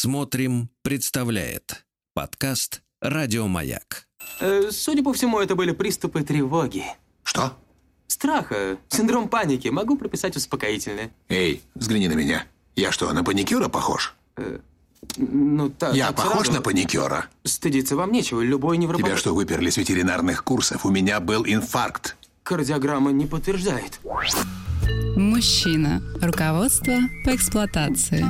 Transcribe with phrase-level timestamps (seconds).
[0.00, 4.06] Смотрим, представляет подкаст Радиомаяк.
[4.38, 6.84] Э, судя по всему, это были приступы тревоги.
[7.24, 7.56] Что?
[8.06, 9.66] Страха, синдром паники.
[9.66, 11.10] Могу прописать успокоительное.
[11.28, 12.46] Эй, взгляни на меня.
[12.76, 14.14] Я что, на паникюра похож?
[15.16, 16.52] Ну, так, Я похож сразу.
[16.52, 17.26] на паникюра?
[17.42, 18.40] Стыдиться вам нечего.
[18.40, 19.04] Любой невропат...
[19.04, 20.86] Тебя что, выперли с ветеринарных курсов?
[20.86, 22.16] У меня был инфаркт.
[22.44, 23.98] Кардиограмма не подтверждает.
[25.16, 26.00] Мужчина.
[26.22, 26.94] Руководство
[27.24, 28.24] по эксплуатации.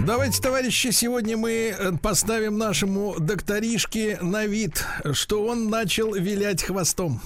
[0.00, 7.20] Давайте, товарищи, сегодня мы э, поставим нашему докторишке на вид, что он начал вилять хвостом.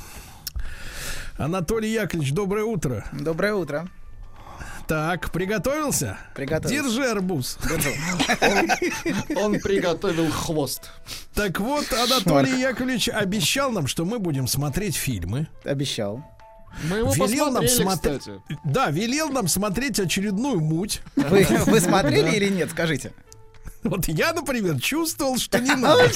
[1.39, 3.05] Анатолий Яковлевич, доброе утро.
[3.13, 3.89] Доброе утро.
[4.89, 6.17] Так, приготовился?
[6.35, 6.83] Приготовился.
[6.83, 7.59] Держи арбуз.
[9.37, 10.91] Он приготовил хвост.
[11.35, 15.47] Так вот, Анатолий Яковлевич обещал нам, что мы будем смотреть фильмы.
[15.65, 16.25] Обещал.
[16.91, 18.29] Мы его велел нам смотреть.
[18.65, 21.01] Да, велел нам смотреть очередную муть.
[21.17, 23.13] Вы, вы смотрели или нет, скажите?
[23.83, 26.11] Вот я, например, чувствовал, что не надо.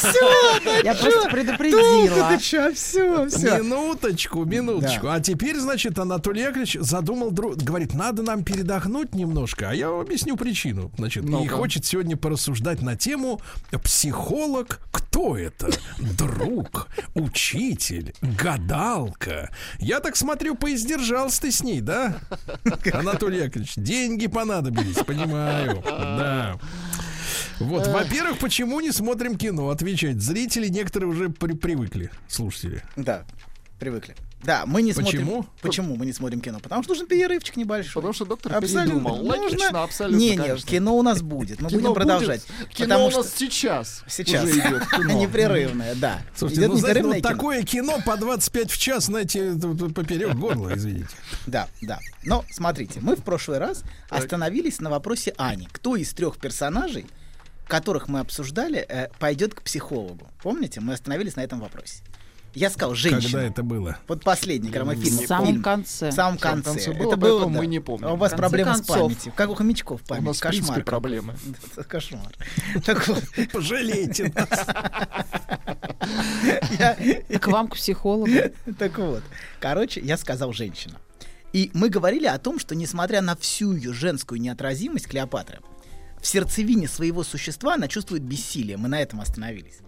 [0.82, 2.38] Я просто предупредила.
[2.38, 5.08] что, все, Минуточку, минуточку.
[5.08, 10.90] А теперь, значит, Анатолий Яковлевич задумал, говорит, надо нам передохнуть немножко, а я объясню причину.
[10.98, 13.40] Значит, и хочет сегодня порассуждать на тему
[13.82, 15.70] психолог, кто это?
[15.98, 19.50] Друг, учитель, гадалка.
[19.78, 22.16] Я так смотрю, поиздержался ты с ней, да?
[22.92, 25.82] Анатолий Яковлевич, деньги понадобились, понимаю.
[25.84, 26.58] Да.
[27.64, 29.70] Вот, во-первых, почему не смотрим кино?
[29.70, 30.20] Отвечать.
[30.20, 32.82] Зрители некоторые уже при- привыкли, слушатели.
[32.96, 33.24] Да,
[33.78, 34.14] привыкли.
[34.44, 35.24] Да, мы не Почему?
[35.24, 35.46] смотрим.
[35.60, 36.58] Почему мы не смотрим кино?
[36.58, 37.92] Потому что нужен перерывчик небольшой.
[37.94, 38.82] Потому что доктор Абсолютно.
[38.86, 39.24] передумал.
[39.24, 40.68] Логично, Нужно- абсолютно, Не, не, конечно.
[40.68, 41.60] кино у нас будет.
[41.60, 42.44] Мы Кино будем продолжать.
[42.48, 42.68] будет.
[42.70, 44.02] Кино потому у что нас сейчас.
[44.08, 45.12] сейчас Уже идет кино.
[45.20, 46.22] непрерывное, да.
[46.34, 47.36] Слушайте, Идет ну, знаете, непрерывное вот кино.
[47.36, 49.52] такое кино по 25 в час, знаете,
[49.94, 51.06] поперек горла, извините.
[51.46, 52.00] Да, да.
[52.24, 55.68] Но смотрите, мы в прошлый раз остановились на вопросе Ани.
[55.70, 57.06] Кто из трех персонажей,
[57.72, 60.28] которых мы обсуждали, э, пойдет к психологу?
[60.42, 62.02] Помните, мы остановились на этом вопросе.
[62.54, 63.22] Я сказал, женщина.
[63.22, 63.96] Когда это было?
[64.08, 65.16] Вот последний, когда мы фильм.
[65.16, 65.62] В самом фильм.
[65.62, 66.10] конце.
[66.10, 66.70] В самом В конце.
[66.70, 67.46] конце было, это было, да.
[67.46, 68.08] мы не помним.
[68.08, 69.32] А у вас проблемы с памятью.
[69.34, 70.26] Как у хомячков У память.
[70.26, 70.84] нас, в принципе, Кошмар.
[70.84, 71.34] проблемы.
[71.72, 72.34] Это Кошмар.
[72.84, 74.66] Так вот, Пожалейте нас.
[77.40, 78.30] К вам, к психологу.
[78.78, 79.22] Так вот,
[79.58, 80.98] короче, я сказал женщина.
[81.54, 85.60] И мы говорили о том, что несмотря на всю ее женскую неотразимость Клеопатры,
[86.22, 88.76] в сердцевине своего существа она чувствует бессилие.
[88.76, 89.80] Мы на этом остановились.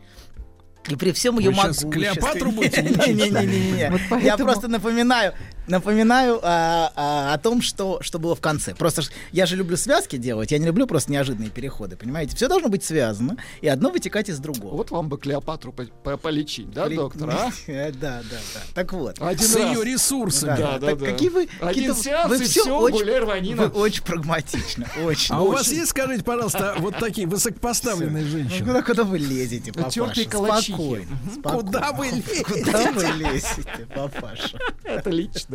[0.89, 1.91] И при всем ее могуществе...
[1.91, 2.83] Клеопатру будете?
[2.83, 4.23] Не-не-не.
[4.23, 5.33] Я просто напоминаю,
[5.67, 8.75] напоминаю а, а, о том, что, что было в конце.
[8.75, 12.37] Просто ж- я же люблю связки делать, я не люблю просто неожиданные переходы, понимаете?
[12.37, 14.77] Все должно быть связано, и одно вытекать из другого.
[14.77, 17.51] Вот вам бы Клеопатру по- по- полечить, да, При- доктор, а?
[17.67, 18.61] Э, Да, да, да.
[18.75, 19.17] Так вот.
[19.21, 19.77] Один С раз.
[19.77, 20.57] ее ресурсами.
[20.57, 21.07] Да, да, так да.
[21.07, 21.49] какие вы...
[21.61, 23.63] Один сеанс, вы и всё всё, очень- гуляй рванина.
[23.69, 25.35] Вы очень прагматичны, очень.
[25.35, 28.67] А у вас есть, скажите, пожалуйста, вот такие высокопоставленные Ну, женщины?
[28.67, 29.91] Куда, куда вы лезете, папаша?
[29.95, 30.73] Тёртые калачихи.
[30.73, 31.07] Спокойно,
[31.39, 31.63] спокойно.
[31.63, 32.45] Куда вы лезете?
[32.45, 34.59] Куда вы лезете, папаша?
[34.85, 35.54] Это личное.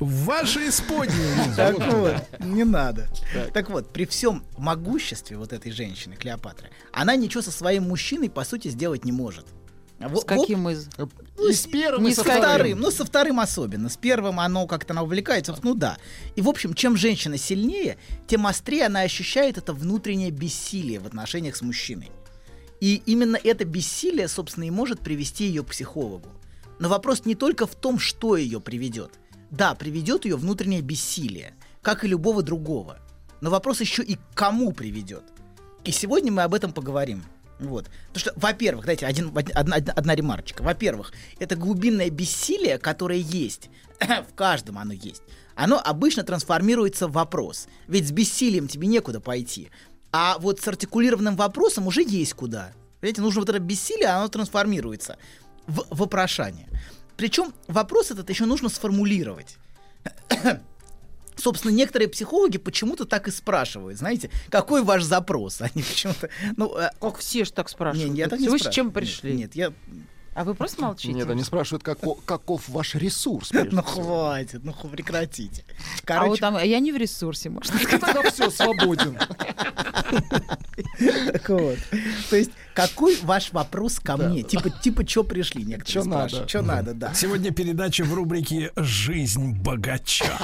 [0.00, 1.54] В ваши исподние.
[1.56, 3.08] Так вот не надо.
[3.52, 8.44] Так вот, при всем могуществе вот этой женщины, Клеопатры, она ничего со своим мужчиной, по
[8.44, 9.46] сути, сделать не может.
[9.98, 10.88] А С каким из...
[11.48, 12.42] И с первым, Не и со каким?
[12.42, 13.88] вторым, ну со вторым особенно.
[13.88, 15.96] С первым оно как-то она увлекается, ну да.
[16.34, 17.96] И в общем, чем женщина сильнее,
[18.26, 22.10] тем острее она ощущает это внутреннее бессилие в отношениях с мужчиной.
[22.80, 26.28] И именно это бессилие, собственно, и может привести ее к психологу.
[26.78, 29.12] Но вопрос не только в том, что ее приведет.
[29.56, 32.98] Да, приведет ее внутреннее бессилие, как и любого другого.
[33.40, 35.24] Но вопрос еще и к кому приведет.
[35.84, 37.24] И сегодня мы об этом поговорим.
[37.58, 37.86] Вот.
[38.08, 40.62] Потому что, во-первых, дайте один, одна, одна- одна ремарочка.
[40.62, 43.70] Во-первых, это глубинное бессилие, которое есть.
[44.00, 45.22] в каждом оно есть.
[45.54, 47.66] Оно обычно трансформируется в вопрос.
[47.86, 49.70] Ведь с бессилием тебе некуда пойти.
[50.12, 52.72] А вот с артикулированным вопросом уже есть куда.
[53.00, 55.16] Понимаете, нужно вот это бессилие, оно трансформируется
[55.66, 56.68] в вопрошание.
[57.16, 59.56] Причем вопрос этот еще нужно сформулировать.
[61.36, 63.98] Собственно, некоторые психологи почему-то так и спрашивают.
[63.98, 65.60] Знаете, какой ваш запрос?
[65.60, 66.28] Они почему-то...
[66.56, 68.12] Ну, э, Как все же так спрашивают.
[68.12, 69.34] не, я так не Вы с чем Нет, пришли?
[69.34, 69.72] Нет, я...
[70.34, 71.14] А вы просто молчите?
[71.14, 73.52] Нет, они спрашивают, како- каков ваш ресурс.
[73.70, 75.64] Ну хватит, ну прекратите.
[75.66, 77.72] А вот Короче, там, я не в ресурсе, может.
[77.90, 79.16] Тогда все, свободен.
[81.32, 81.78] так вот.
[82.28, 84.42] То есть, какой ваш вопрос ко мне?
[84.42, 85.64] Типа, типа, что пришли?
[85.64, 86.32] Некоторые спрашивают.
[86.32, 86.48] надо?
[86.48, 87.14] Что надо, да.
[87.14, 90.38] Сегодня передача в рубрике «Жизнь богача».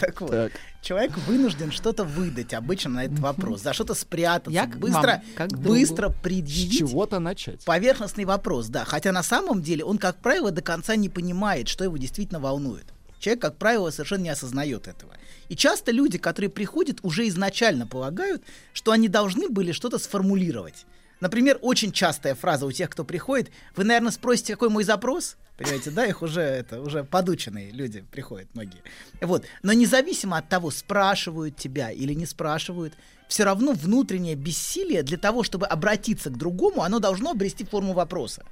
[0.00, 0.30] Так вот.
[0.30, 0.52] Так.
[0.82, 5.68] Человек вынужден что-то выдать обычно на этот вопрос, за что-то спрятаться, Я быстро, другу.
[5.68, 7.64] быстро предъявить чего-то начать.
[7.64, 8.84] поверхностный вопрос, да.
[8.84, 12.86] Хотя на самом деле он, как правило, до конца не понимает, что его действительно волнует.
[13.18, 15.14] Человек, как правило, совершенно не осознает этого.
[15.48, 18.42] И часто люди, которые приходят, уже изначально полагают,
[18.72, 20.86] что они должны были что-то сформулировать.
[21.20, 25.36] Например, очень частая фраза у тех, кто приходит, вы, наверное, спросите, какой мой запрос?
[25.56, 28.82] Понимаете, да, их уже, это, уже подученные люди приходят многие.
[29.20, 29.44] Вот.
[29.64, 32.94] Но независимо от того, спрашивают тебя или не спрашивают,
[33.26, 38.44] все равно внутреннее бессилие для того, чтобы обратиться к другому, оно должно обрести форму вопроса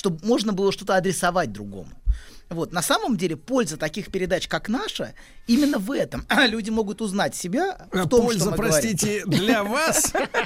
[0.00, 1.90] чтобы можно было что-то адресовать другому.
[2.48, 2.72] Вот.
[2.72, 5.12] На самом деле польза таких передач, как наша,
[5.46, 6.26] именно в этом.
[6.48, 10.10] Люди могут узнать себя в том, Польза, что мы простите, для вас.
[10.12, 10.38] говорим.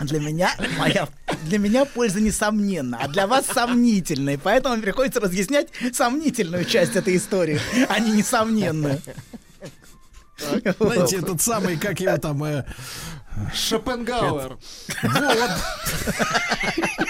[0.00, 1.08] Для меня, моя,
[1.44, 4.38] для меня польза несомненна, а для вас сомнительная.
[4.42, 9.00] Поэтому приходится разъяснять сомнительную часть этой истории, а не несомненную.
[10.80, 12.42] Знаете, этот самый, как его там...
[12.42, 12.64] э,
[13.54, 14.58] Шопенгауэр.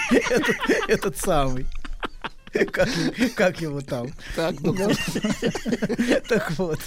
[0.09, 0.55] Этот,
[0.87, 1.65] этот самый.
[2.51, 2.89] Как,
[3.35, 4.09] как его там?
[4.35, 4.93] Так, доктор.
[6.27, 6.79] Так вот.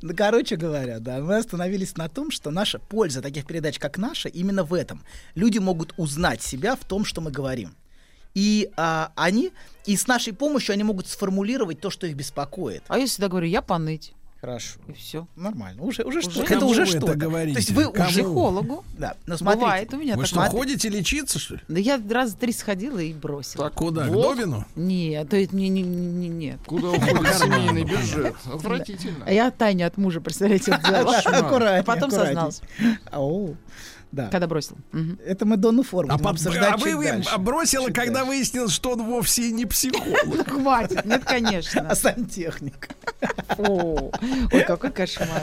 [0.00, 4.28] Ну, короче говоря, да, мы остановились на том, что наша польза таких передач, как наша,
[4.28, 5.02] именно в этом.
[5.34, 7.74] Люди могут узнать себя в том, что мы говорим.
[8.34, 9.52] И а, они,
[9.86, 12.82] и с нашей помощью они могут сформулировать то, что их беспокоит.
[12.88, 14.12] А я всегда говорю, я поныть.
[14.40, 14.78] Хорошо.
[14.86, 15.26] И все.
[15.34, 15.82] Нормально.
[15.82, 16.42] Уже, уже, что?
[16.42, 16.54] Уже?
[16.54, 17.14] Это уже это что-то.
[17.14, 17.54] говорите?
[17.54, 18.08] То есть вы Кому?
[18.08, 18.12] уже...
[18.22, 18.84] Психологу.
[18.98, 19.64] Да, но смотрите.
[19.64, 20.28] Бывает у меня Вы так.
[20.28, 21.60] что, ходите лечиться, что ли?
[21.68, 23.64] Да я раз три сходила и бросила.
[23.64, 24.04] Так, Куда?
[24.06, 24.64] К вот Добину?
[24.76, 26.58] Нет, то есть не, не, не, не- нет.
[26.66, 28.34] Куда уходит семейный бюджет?
[28.44, 29.24] Отвратительно.
[29.26, 31.18] А я Таня от мужа, представляете, взяла.
[31.18, 32.60] Аккуратнее, А потом созналась,
[33.12, 33.56] Оу,
[34.16, 34.28] да.
[34.28, 34.78] когда бросила.
[34.92, 35.18] Мгм.
[35.24, 37.38] Это мы Донну Форму А, под- обсуждать а вы, вы дальше.
[37.38, 38.28] бросила, Чуть когда дальше.
[38.28, 40.48] выяснилось, что он вовсе и не психолог.
[40.50, 41.86] Хватит, нет, конечно.
[41.88, 42.88] А сантехник.
[43.58, 45.42] Ой, какой кошмар.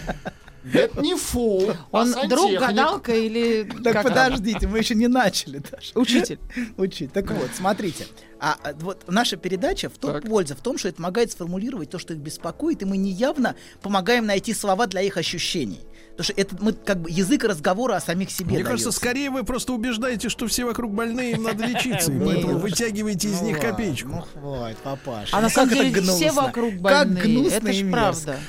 [0.72, 2.60] Это не фу, а Он друг, сантехник.
[2.62, 3.64] гадалка или...
[3.84, 5.92] Так как подождите, мы еще не начали даже.
[5.96, 6.40] Учитель.
[6.78, 7.12] Учить.
[7.12, 8.08] Так вот, смотрите.
[8.40, 10.24] А а, вот наша передача в том Так.
[10.24, 14.26] польза в том, что это помогает сформулировать то, что их беспокоит, и мы неявно помогаем
[14.26, 15.82] найти слова для их ощущений.
[16.16, 18.56] Потому что это мы как бы язык разговора о самих себе.
[18.56, 19.00] Мне кажется, даётся.
[19.00, 22.24] скорее вы просто убеждаете, что все вокруг больные, им надо лечиться, и Нет.
[22.26, 24.10] поэтому вытягиваете из Ну них копеечку.
[24.10, 25.36] Ну хватит, папаша.
[25.36, 27.24] А Ну на самом как это деле все вокруг Как больные.
[27.24, 27.92] гнусно Это и ж мерзко.
[27.92, 28.40] правда.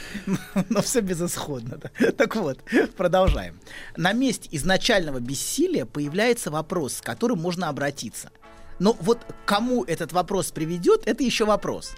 [0.69, 1.78] Но все безысходно.
[2.19, 2.58] Так вот,
[2.99, 3.58] продолжаем.
[3.96, 8.31] На месте изначального бессилия появляется вопрос, с которым можно обратиться.
[8.78, 11.93] Но вот к кому этот вопрос приведет, это еще вопрос.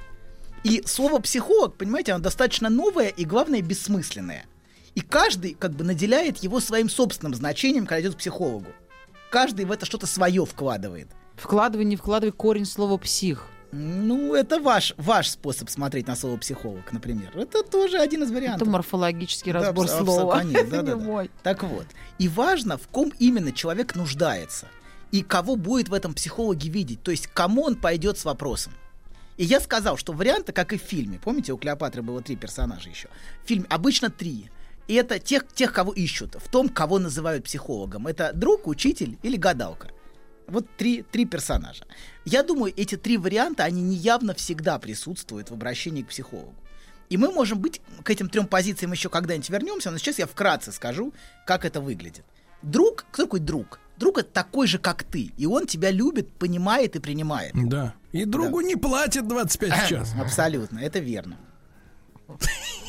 [0.62, 4.45] И слово психолог, понимаете, оно достаточно новое и, главное, бессмысленное.
[4.97, 8.67] И каждый как бы наделяет его своим собственным значением, когда идет к психологу.
[9.31, 11.09] Каждый в это что-то свое вкладывает.
[11.37, 13.47] Вкладывай, не вкладывай корень слова псих.
[13.73, 17.31] Ну, это ваш, ваш способ смотреть на слово психолог, например.
[17.37, 18.63] Это тоже один из вариантов.
[18.63, 20.35] Это морфологический Да, разбор абсо- слова.
[20.37, 20.97] абсо- конечно, Это не да-да-да.
[21.05, 21.31] мой.
[21.43, 21.87] Так вот,
[22.19, 24.67] и важно, в ком именно человек нуждается.
[25.13, 27.03] И кого будет в этом психологе видеть.
[27.03, 28.73] То есть, кому он пойдет с вопросом.
[29.37, 31.21] И я сказал, что варианты, как и в фильме.
[31.23, 33.09] Помните, у Клеопатры было три персонажа еще.
[33.45, 34.49] В фильме обычно три.
[34.88, 36.37] И это тех, тех, кого ищут.
[36.37, 38.06] В том, кого называют психологом.
[38.06, 39.91] Это друг, учитель или гадалка.
[40.47, 41.85] Вот три, три персонажа.
[42.25, 46.55] Я думаю, эти три варианта, они неявно всегда присутствуют в обращении к психологу.
[47.09, 50.73] И мы можем быть к этим трем позициям еще когда-нибудь вернемся, но сейчас я вкратце
[50.73, 51.12] скажу,
[51.47, 52.25] как это выглядит.
[52.62, 53.81] Друг, кто такой друг?
[53.97, 57.53] Друг это такой же, как ты, и он тебя любит, понимает и принимает.
[57.55, 57.94] Да.
[58.12, 60.15] И другу не платят 25 в час.
[60.21, 61.38] Абсолютно, это верно.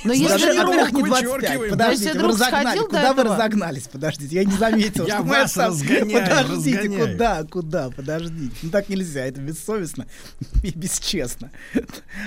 [0.03, 1.31] Но если не во-первых, не друг, 25.
[1.41, 1.71] вычеркиваем.
[1.71, 2.79] Подождите, Если вы разогнали.
[2.79, 3.87] Куда вы разогнались?
[3.87, 7.11] Подождите, я не заметил, Я что мы вас сам- разгоняю, Подождите, разгоняю.
[7.11, 7.89] куда, куда?
[7.89, 8.55] Подождите.
[8.61, 10.05] Ну так нельзя, это бессовестно
[10.63, 11.51] и бесчестно.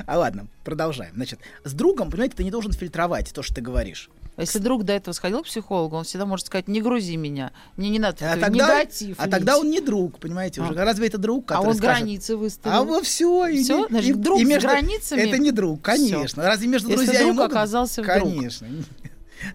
[0.06, 1.12] А ладно, продолжаем.
[1.14, 4.10] Значит, с другом, понимаете, ты не должен фильтровать то, что ты говоришь.
[4.36, 7.90] Если друг до этого сходил к психологу, он всегда может сказать, не грузи меня, мне
[7.90, 9.16] не надо А тогда, негатив.
[9.18, 9.30] а лить».
[9.30, 10.72] тогда он не друг, понимаете, уже.
[10.74, 10.84] А.
[10.84, 12.74] Разве это друг, а который он скажет, границы выставил.
[12.76, 13.84] А вот все, и, Всё?
[13.84, 15.20] и- Значит, и- друг и с между- границами?
[15.20, 16.42] Это не друг, конечно.
[16.44, 18.16] Разве между Если друзьями друг могут- оказался вдруг.
[18.18, 18.66] Конечно.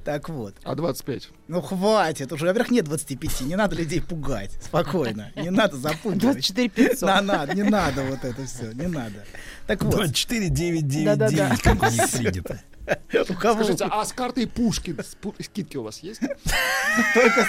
[0.04, 0.56] Так вот.
[0.64, 1.30] А 25?
[1.48, 4.50] Ну хватит, уже, во-первых, нет 25, не надо людей пугать.
[4.60, 6.22] Спокойно, не надо запугивать.
[6.22, 7.02] 24 500.
[7.08, 9.24] На, надо, не надо вот это все, не надо.
[9.68, 11.50] Так вот, 24 9 Да-да-да.
[11.50, 12.62] 9 как у них принято.
[13.30, 15.00] у кого Скажите, а с картой Пушкин
[15.44, 16.20] скидки у вас есть?
[17.14, 17.48] только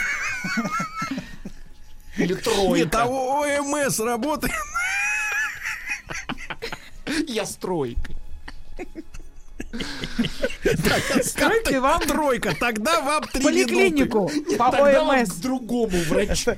[2.17, 3.03] Или Нет, тройка?
[3.03, 4.55] а ОМС работает.
[7.29, 8.13] Я стройка.
[11.23, 14.29] Стройки вам Тройка, тогда вам три поликлинику
[14.59, 15.31] по Тогда вам ОМС.
[15.33, 16.53] к другому врачу.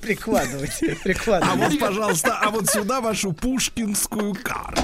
[0.00, 1.64] прикладывайте, А прикладывайте.
[1.70, 4.82] вот, пожалуйста, а вот сюда вашу пушкинскую карту.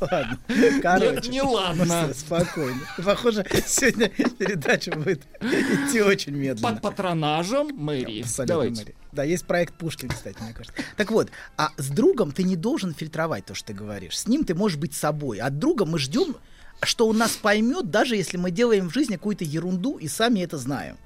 [0.00, 1.30] Ладно, Нет, короче.
[1.30, 1.84] не Ну, ладно.
[1.84, 2.80] всё, спокойно.
[3.04, 6.72] Похоже, сегодня передача будет идти очень медленно.
[6.74, 8.22] Под патронажем мэрии.
[8.22, 8.94] Абсолютно, Давайте.
[9.12, 10.78] Да, есть проект Пушкин, кстати, мне кажется.
[10.96, 14.18] Так вот, а с другом ты не должен фильтровать то, что ты говоришь.
[14.18, 15.38] С ним ты можешь быть собой.
[15.38, 16.36] От друга мы ждем,
[16.82, 20.58] что он нас поймет, даже если мы делаем в жизни какую-то ерунду и сами это
[20.58, 20.98] знаем.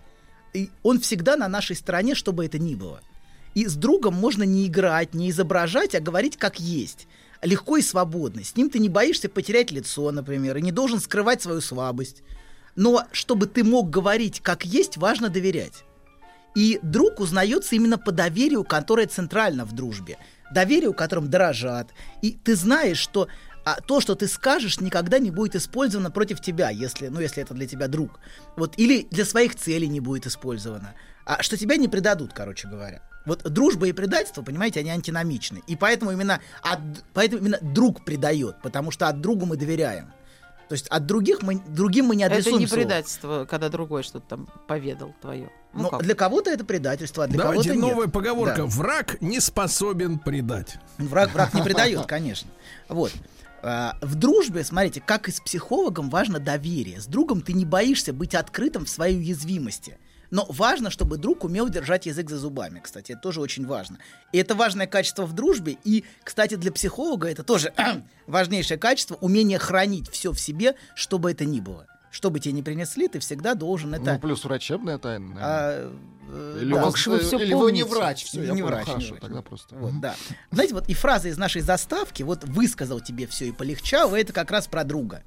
[0.53, 3.01] И он всегда на нашей стороне, что бы это ни было.
[3.55, 7.07] И с другом можно не играть, не изображать, а говорить как есть.
[7.43, 8.45] Легко и свободно.
[8.45, 12.23] С ним ты не боишься потерять лицо, например, и не должен скрывать свою слабость.
[12.77, 15.85] Но чтобы ты мог говорить как есть, важно доверять.
[16.55, 20.19] И друг узнается именно по доверию, которое центрально в дружбе.
[20.53, 21.93] Доверию, которым дорожат.
[22.23, 23.29] И ты знаешь, что
[23.65, 27.55] а, то, что ты скажешь, никогда не будет использовано против тебя, если, ну, если это
[27.55, 28.19] для тебя друг.
[28.57, 30.95] Вот, или для своих целей не будет использовано.
[31.25, 33.03] А что тебя не предадут, короче говоря.
[33.27, 35.63] Вот дружба и предательство, понимаете, они антиномичны.
[35.67, 36.81] И поэтому именно, от,
[37.13, 40.13] поэтому именно друг предает, потому что от другу мы доверяем.
[40.69, 42.81] То есть от других мы, другим мы не адресуем Это не слово.
[42.83, 45.51] предательство, когда другой что-то там поведал твое.
[45.73, 46.03] Ну, Но как?
[46.03, 47.91] для кого-то это предательство, а для Давайте кого-то нет.
[47.95, 48.57] новая поговорка.
[48.63, 48.67] Да.
[48.67, 50.77] Враг не способен предать.
[50.99, 52.49] Враг, враг не предает, конечно.
[52.89, 53.13] Вот.
[53.63, 57.01] А, В дружбе, смотрите, как и с психологом, важно доверие.
[57.01, 59.99] С другом ты не боишься быть открытым в своей уязвимости.
[60.31, 63.99] Но важно, чтобы друг умел держать язык за зубами, кстати, это тоже очень важно.
[64.33, 67.73] И это важное качество в дружбе, и, кстати, для психолога это тоже
[68.27, 71.87] важнейшее качество, умение хранить все в себе, что бы это ни было.
[72.11, 74.15] Что бы тебе ни принесли, ты всегда должен это...
[74.15, 75.27] Ну, плюс врачебная тайна.
[75.27, 75.45] наверное.
[75.47, 75.93] а,
[76.29, 76.83] э, Или, да.
[76.83, 78.93] у вас, вы э, всё или вы не врач, все, я Не понял, врач, не
[78.93, 79.21] хорошо, врач.
[79.21, 79.77] тогда просто.
[79.77, 80.17] Вот, да.
[80.51, 84.51] Знаете, вот и фраза из нашей заставки, вот высказал тебе все и полегчало, это как
[84.51, 85.23] раз про друга.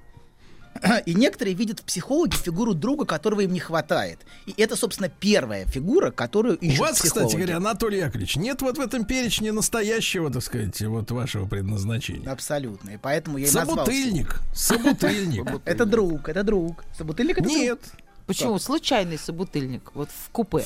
[1.05, 4.19] И некоторые видят в психологе фигуру друга, которого им не хватает.
[4.45, 8.77] И это, собственно, первая фигура, которую У ищут вас, кстати говоря, Анатолий Яковлевич, нет вот
[8.77, 12.29] в этом перечне настоящего, так сказать, вот вашего предназначения.
[12.29, 12.91] Абсолютно.
[12.91, 13.49] И поэтому я и.
[13.49, 14.39] Собутыльник.
[14.53, 15.61] Собутыльник.
[15.65, 16.83] Это друг, это друг.
[16.97, 17.79] Собутыльник это Нет.
[18.25, 18.57] Почему?
[18.59, 19.91] Случайный собутыльник.
[19.93, 20.65] Вот в купе.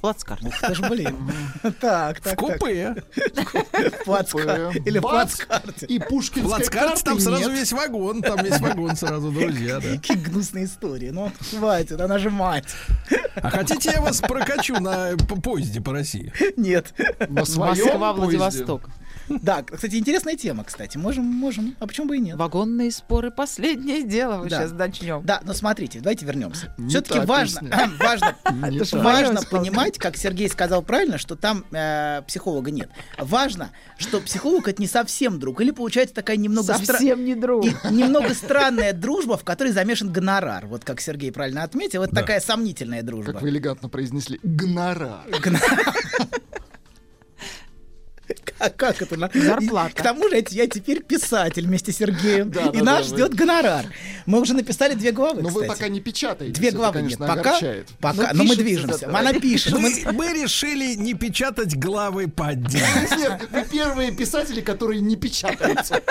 [0.00, 0.44] В плацкарте.
[0.44, 0.60] друг.
[0.62, 1.16] Даже, блин.
[1.80, 2.96] Так, так, купе.
[3.04, 4.82] В Купе.
[4.86, 5.36] Или в Бац!
[5.36, 5.86] плацкарте.
[5.86, 8.22] И пушкинская плацкарте карты там сразу весь вагон.
[8.22, 9.80] Там весь вагон сразу, друзья.
[9.80, 11.10] Какие гнусные истории.
[11.10, 12.68] Ну, хватит, она же мать.
[13.36, 16.32] А хотите, я вас прокачу на поезде по России?
[16.56, 16.94] Нет.
[17.28, 17.74] Москва.
[18.12, 18.88] Владивосток.
[19.42, 20.96] Да, кстати, интересная тема, кстати.
[20.96, 21.76] Можем, можем.
[21.78, 22.36] А почему бы и нет?
[22.36, 24.38] Вагонные споры последнее дело.
[24.38, 24.58] Мы Да.
[24.60, 25.22] сейчас начнем.
[25.24, 26.74] Да, но смотрите, давайте вернемся.
[26.78, 27.70] Не Все-таки та важно,
[28.00, 28.36] важно,
[29.02, 32.90] важно понимать, как Сергей сказал правильно, что там э, психолога нет.
[33.18, 37.64] Важно, что психолог это не совсем друг, или получается такая немного стра- Совсем не друг.
[37.66, 40.66] и немного странная дружба, в которой замешан гонорар.
[40.66, 43.32] Вот как Сергей правильно отметил, это такая сомнительная дружба.
[43.32, 44.40] Как вы элегантно произнесли.
[44.42, 45.20] Гонорар.
[48.60, 49.16] А как это?
[49.16, 49.94] на- Зарплата.
[49.94, 53.16] К тому же я, теперь писатель вместе с Сергеем, Да, и да, нас да, вы-
[53.16, 53.86] ждет гонорар.
[54.26, 55.78] Мы уже написали две главы, Но вы кстати.
[55.78, 56.52] пока не печатаете.
[56.52, 57.28] Две главы конечно, нет.
[57.36, 57.86] Пока, огорчает.
[58.00, 58.98] пока, Ну, но мы движемся.
[58.98, 59.16] зато.
[59.16, 59.72] Она пишет.
[59.72, 63.14] мы- Мы, мы решили не печатать главы по отдельности.
[63.18, 66.02] Нет, вы первые писатели, которые не печатаются.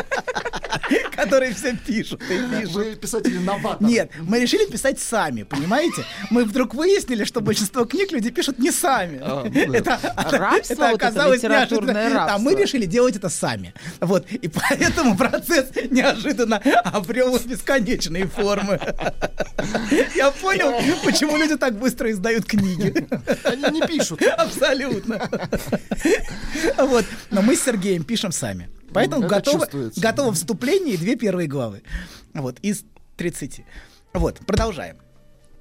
[1.15, 2.75] которые все пишут и пишут.
[2.75, 3.89] Вы писатели новаторы.
[3.89, 6.05] Нет, мы решили писать сами, понимаете?
[6.29, 9.19] Мы вдруг выяснили, что большинство книг люди пишут не сами.
[9.22, 9.77] А, ну да.
[9.77, 12.34] это, Рабство это оказалось литературное неожиданно.
[12.34, 13.74] А мы решили делать это сами.
[14.00, 14.25] Вот.
[14.31, 18.79] И поэтому процесс неожиданно обрел бесконечные формы.
[20.15, 23.08] Я понял, почему люди так быстро издают книги.
[23.43, 24.22] Они не пишут.
[24.22, 25.29] Абсолютно.
[26.77, 27.05] Вот.
[27.29, 28.69] Но мы с Сергеем пишем сами.
[28.93, 29.67] Поэтому это готово,
[29.98, 31.84] готово вступление и две первые главы.
[32.34, 32.84] Вот, из
[33.17, 33.62] 30.
[34.13, 34.98] Вот, продолжаем.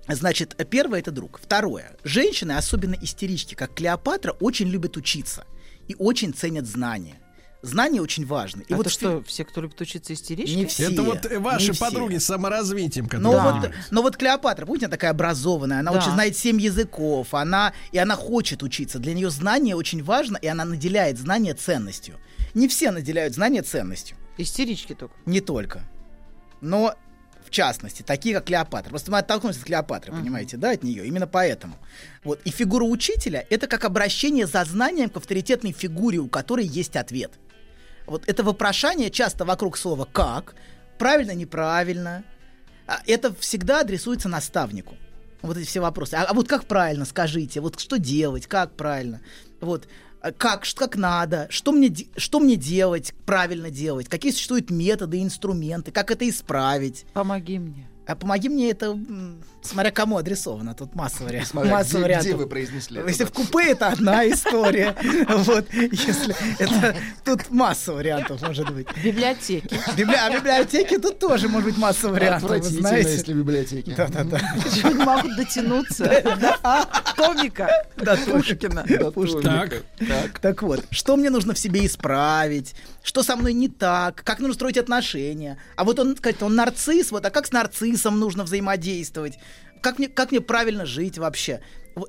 [0.09, 1.39] Значит, первое это друг.
[1.43, 1.97] Второе.
[2.03, 5.45] Женщины, особенно истерички, как Клеопатра, очень любят учиться
[5.87, 7.21] и очень ценят знания.
[7.61, 8.63] Знания очень важны.
[8.69, 10.55] И И вот в что, все, кто любит учиться истерички?
[10.55, 10.93] Не все.
[10.93, 11.85] Это вот ваши не все.
[11.85, 13.53] подруги с саморазвитием, Но, Да.
[13.61, 15.99] вот, но вот Клеопатра, помните, она такая образованная, она Да.
[15.99, 19.01] очень знает семь языков, она, и она хочет учиться.
[19.01, 22.17] Для нее знание очень важно, и она наделяет знание ценностью.
[22.55, 25.15] Не все наделяют знание ценностью, Истерички только.
[25.27, 25.83] не только.
[26.61, 26.95] Но,
[27.45, 28.91] в частности, такие, как Клеопатра.
[28.91, 31.07] Просто мы оттолкнулись от Клеопатры, понимаете, да, от нее.
[31.07, 31.77] Именно поэтому.
[32.23, 32.41] Вот.
[32.45, 37.33] И фигура учителя— это как обращение за знанием к авторитетной фигуре, у которой есть ответ.
[38.09, 40.55] Вот это вопрошание часто вокруг слова «как»,
[40.99, 42.25] правильно, неправильно,
[42.87, 44.97] а это всегда адресуется наставнику.
[45.43, 46.15] Вот эти все вопросы.
[46.15, 49.21] А, а вот как правильно, скажите, вот что делать, как правильно,
[49.61, 49.87] вот
[50.21, 55.93] а как, как надо, что мне, что мне делать, правильно делать, какие существуют методы, инструменты,
[55.93, 57.05] как это исправить.
[57.13, 57.89] Помоги мне.
[58.09, 58.99] А помоги мне это,
[59.61, 61.51] смотря кому адресовано, тут масса вариантов.
[61.51, 62.27] Смотря масса где, вариантов.
[62.27, 63.31] где вы произнесли это, Если да.
[63.31, 64.97] в купе это одна история,
[65.29, 68.89] вот, если это, тут масса вариантов может быть.
[68.89, 73.13] В библи- А в библиотеке тут тоже может быть масса вариантов, вы Отвратительно, знаете.
[73.13, 73.95] если в библиотеке.
[73.95, 74.41] Да-да-да.
[74.65, 78.85] Почему не могут дотянуться до томика Да, Пушкина?
[78.89, 79.43] Да, Пушкин.
[79.43, 79.77] Томика.
[79.99, 80.39] Так.
[80.39, 84.55] Так вот, что мне нужно в себе исправить, что со мной не так, как нужно
[84.55, 85.59] строить отношения.
[85.77, 89.39] А вот он, сказать, он нарцисс, вот, а как с нарциссом нужно взаимодействовать?
[89.81, 91.61] Как мне, как мне правильно жить вообще?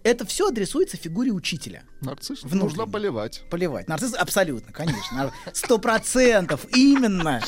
[0.03, 1.83] Это все адресуется фигуре учителя.
[2.01, 2.63] Нарцисс Внутренне.
[2.63, 3.43] нужно поливать.
[3.49, 3.87] Поливать.
[3.87, 5.31] Нарцисс абсолютно, конечно.
[5.53, 6.65] Сто процентов.
[6.75, 7.41] Именно.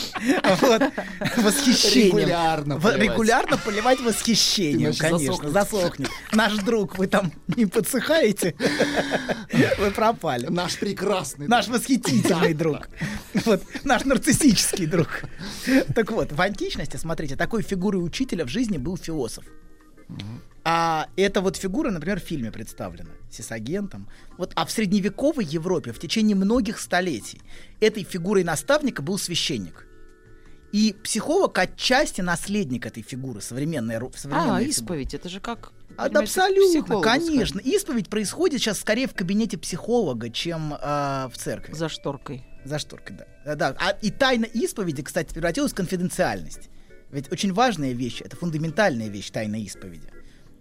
[0.62, 0.82] Вот.
[1.38, 2.18] Восхищением.
[2.18, 3.02] Регулярно поливать.
[3.02, 5.34] Регулярно поливать восхищением, конечно.
[5.34, 5.54] засохнет.
[5.54, 6.10] Засохнет.
[6.32, 8.56] Наш друг, вы там не подсыхаете?
[9.78, 10.48] Вы пропали.
[10.48, 11.48] Наш прекрасный.
[11.48, 12.90] Наш восхитительный друг.
[13.46, 15.24] Вот, наш нарциссический друг.
[15.94, 19.46] Так вот, в античности, смотрите, такой фигурой учителя в жизни был философ.
[20.64, 24.08] А эта вот фигура, например, в фильме представлена сисагентом.
[24.38, 27.42] Вот, а в средневековой Европе в течение многих столетий
[27.80, 29.88] этой фигурой наставника был священник.
[30.72, 34.70] И психолог отчасти наследник этой фигуры, современной, ру- современной А, фигуры.
[34.70, 35.74] исповедь, это же как...
[35.98, 37.60] А, абсолютно, конечно.
[37.60, 41.74] Исповедь происходит сейчас скорее в кабинете психолога, чем а, в церкви.
[41.74, 42.46] За шторкой.
[42.64, 43.56] За шторкой, да.
[43.56, 43.76] Да.
[43.80, 46.70] А, и тайна исповеди, кстати, превратилась в конфиденциальность.
[47.12, 50.08] Ведь очень важная вещь, это фундаментальная вещь тайна исповеди.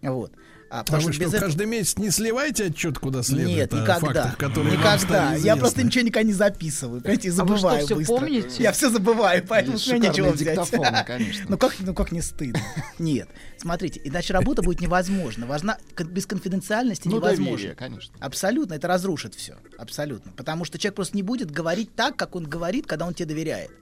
[0.02, 0.32] Вот.
[0.72, 3.72] А, А потому вы что что, этого- каждый месяц не сливаете отчет куда следует Нет,
[3.74, 3.98] о никогда.
[4.22, 4.98] фактах, которые вам никогда.
[5.00, 7.00] стали Я просто ничего никогда не записываю.
[7.00, 8.14] Понимаете, и А вы что, забываю всё быстро.
[8.14, 8.62] помните?
[8.62, 10.70] Я все забываю, поэтому с меня нечего взять.
[11.06, 11.46] конечно.
[11.48, 12.60] Ну как, ну как не стыдно?
[13.00, 13.28] Нет.
[13.58, 15.46] Смотрите, иначе работа будет невозможна.
[15.46, 17.44] Важна без конфиденциальности Ну, невозможно.
[17.56, 18.14] доверие, конечно.
[18.20, 19.56] Абсолютно, это разрушит все.
[19.76, 20.30] Абсолютно.
[20.36, 23.72] Потому что человек просто не будет говорить так, как он говорит, когда он тебе доверяет.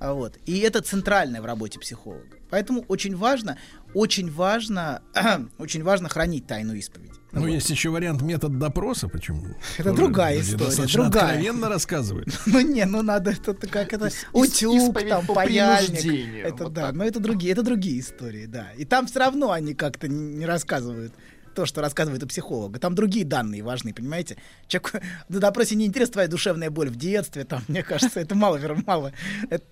[0.00, 0.38] А Вот.
[0.46, 2.36] И это центральное в работе психолога.
[2.50, 3.58] Поэтому очень важно,
[3.94, 5.02] очень важно,
[5.58, 7.12] очень важно хранить тайну исповеди.
[7.32, 7.48] Ну, Вот.
[7.48, 9.44] есть еще вариант метод допроса, почему?
[9.76, 11.24] Это Тоже другая история, другая.
[11.24, 12.28] откровенно рассказывают.
[12.46, 16.44] Ну не, ну надо это как это утюг, исповедь там паяльник.
[16.44, 18.68] Это да, но это другие, это другие истории, да.
[18.76, 21.12] И там все равно они как-то не рассказывают
[21.54, 22.78] то, что рассказывает у психолога.
[22.78, 24.36] Там другие данные важны, понимаете?
[24.68, 28.58] Человеку на допросе не интересна твоя душевная боль в детстве, там, мне кажется, это мало,
[28.86, 29.12] мало.
[29.50, 29.64] Это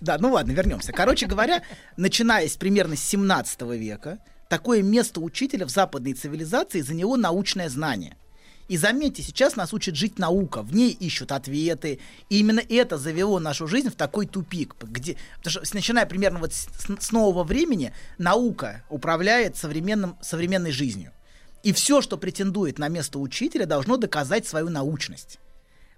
[0.00, 0.92] да, ну ладно, вернемся.
[0.92, 1.62] Короче говоря,
[1.96, 8.16] начиная с примерно с 17 века, такое место учителя в западной цивилизации заняло научное знание.
[8.68, 11.98] И заметьте, сейчас нас учит жить наука, в ней ищут ответы.
[12.28, 16.52] И именно это завело нашу жизнь в такой тупик, где, потому что начиная примерно вот
[16.52, 16.68] с,
[17.00, 21.10] с нового времени, наука управляет современным, современной жизнью.
[21.64, 25.40] И все, что претендует на место учителя, должно доказать свою научность.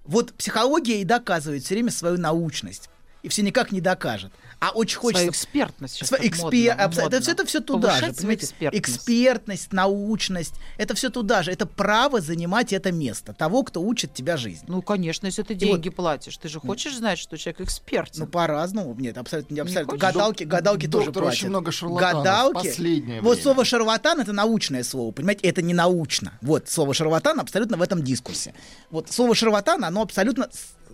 [0.04, 2.88] Вот психология и доказывает все время свою научность.
[3.22, 4.32] И все никак не докажет.
[4.58, 5.20] А очень хочется...
[5.22, 7.20] Свою экспертность сейчас Сво- экспер- модно, абсо- это, модно.
[7.20, 8.44] все, это все туда же, Повышать свою понимаете?
[8.46, 8.88] экспертность.
[8.96, 11.52] Экспертность, научность, это все туда же.
[11.52, 14.64] Это право занимать это место того, кто учит тебя жизнь.
[14.66, 18.10] Ну, конечно, если ты И деньги платишь, ты же хочешь знать, что человек эксперт.
[18.16, 18.94] Ну, по-разному.
[18.94, 19.92] Нет, абсолютно не абсолютно.
[19.92, 20.02] хочешь?
[20.02, 21.32] Гадалки, гадалки тоже платят.
[21.32, 22.68] очень много шарлатанов Гадалки.
[22.68, 23.42] последнее вот время.
[23.42, 25.46] слово шарлатан это научное слово, понимаете?
[25.48, 26.38] Это не научно.
[26.40, 28.54] Вот слово шарлатан абсолютно в этом дискурсе.
[28.90, 30.48] Вот слово шарлатан, оно абсолютно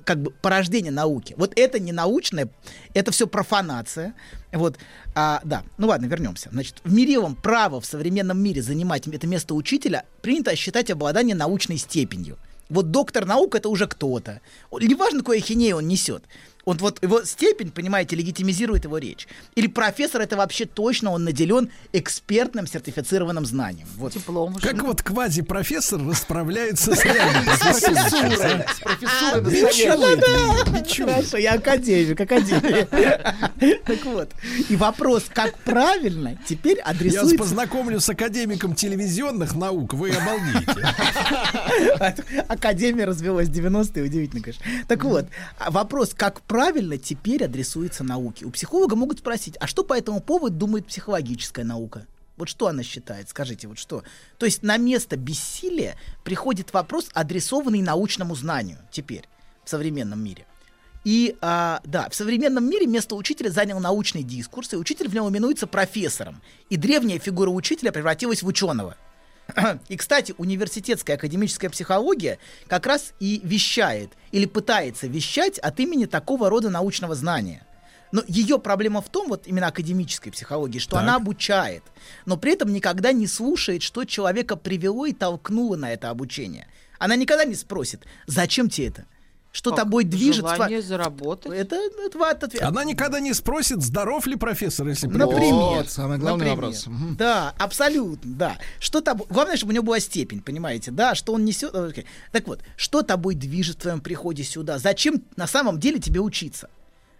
[0.08, 1.34] как бы порождение науки.
[1.36, 2.48] Вот это не научное,
[2.94, 4.14] это все профанация.
[4.54, 4.78] Вот,
[5.14, 5.64] а, да.
[5.76, 6.48] Ну ладно, вернемся.
[6.50, 11.76] Значит, в миревом право в современном мире занимать это место учителя принято считать обладание научной
[11.76, 12.38] степенью.
[12.70, 14.40] Вот доктор наук это уже кто-то.
[14.72, 16.24] Неважно, какой ахинею он несет.
[16.68, 19.26] Он вот его степень, понимаете, легитимизирует его речь.
[19.54, 23.88] Или профессор это вообще точно он наделен экспертным сертифицированным знанием.
[23.96, 24.12] Вот.
[24.12, 24.68] Диплом уже.
[24.68, 28.66] Как вот квази-профессор расправляется с профессурой.
[28.68, 31.04] С профессурой настоящей.
[31.04, 32.90] Хорошо, я академик, академик.
[33.86, 34.28] Так вот.
[34.68, 37.38] И вопрос, как правильно, теперь Я вас адресуется...
[37.38, 40.86] познакомлю с академиком телевизионных наук, вы обалдеете.
[42.48, 44.62] Академия развелась в 90-е, удивительно, конечно.
[44.86, 45.28] Так вот,
[45.58, 46.57] а вопрос, как правильно
[46.98, 48.44] теперь адресуется науке.
[48.44, 52.06] У психолога могут спросить, а что по этому поводу думает психологическая наука?
[52.36, 54.04] Вот что она считает, скажите, вот что?
[54.38, 59.28] То есть на место бессилия приходит вопрос, адресованный научному знанию теперь
[59.64, 60.46] в современном мире.
[61.04, 65.28] И а, да, в современном мире место учителя занял научный дискурс, и учитель в нем
[65.28, 66.42] именуется профессором.
[66.70, 68.96] И древняя фигура учителя превратилась в ученого.
[69.88, 76.50] И, кстати, университетская академическая психология как раз и вещает или пытается вещать от имени такого
[76.50, 77.66] рода научного знания.
[78.12, 81.02] Но ее проблема в том, вот именно академической психологии, что Так.
[81.02, 81.82] она обучает,
[82.24, 86.68] но при этом никогда не слушает, что человека привело и толкнуло на это обучение.
[86.98, 89.04] Она никогда не спросит, зачем тебе это?
[89.50, 89.80] Что Как?
[89.80, 90.36] тобой движет?
[90.36, 91.52] Желание заработать.
[91.52, 92.62] Это, это ответ.
[92.62, 95.78] Она никогда не спросит, здоров ли профессор, если Например.
[95.78, 96.56] Вот, самый главный Например.
[96.56, 96.86] вопрос.
[97.16, 98.58] Да, абсолютно, да.
[98.78, 99.26] Что тобой...
[99.30, 101.74] Главное, чтобы у него была степень, понимаете, да, что он несет.
[101.74, 102.04] э.
[102.30, 104.78] Так вот, что тобой движет в твоем приходе сюда?
[104.78, 106.68] Зачем на самом деле тебе учиться?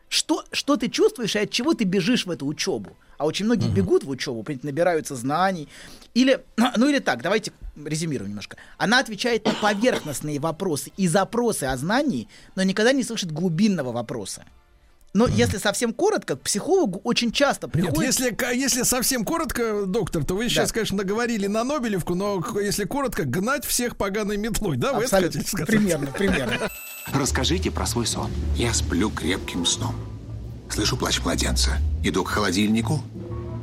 [0.09, 2.97] Что, что ты чувствуешь и от чего ты бежишь в эту учебу?
[3.19, 5.69] А очень многие бегут в учебу, набираются знаний.
[6.15, 6.45] Или,
[6.77, 8.57] ну или так, давайте резюмируем немножко.
[8.79, 14.45] Она отвечает на поверхностные вопросы и запросы о знании, но никогда не слышит глубинного вопроса.
[15.15, 18.03] Но если совсем коротко, к психологу очень часто Нет, приходит...
[18.03, 22.85] если, ка- если совсем коротко, доктор, то вы сейчас, конечно, наговорили на Нобелевку, но если
[22.85, 25.67] коротко, гнать всех поганой метлой, да, вы это хотите сказать?
[25.67, 26.71] Примерно, примерно.
[27.13, 28.31] Расскажите про свой сон.
[28.55, 29.95] Я сплю крепким сном.
[30.71, 31.79] Слышу плач младенца.
[32.05, 33.03] Иду к холодильнику,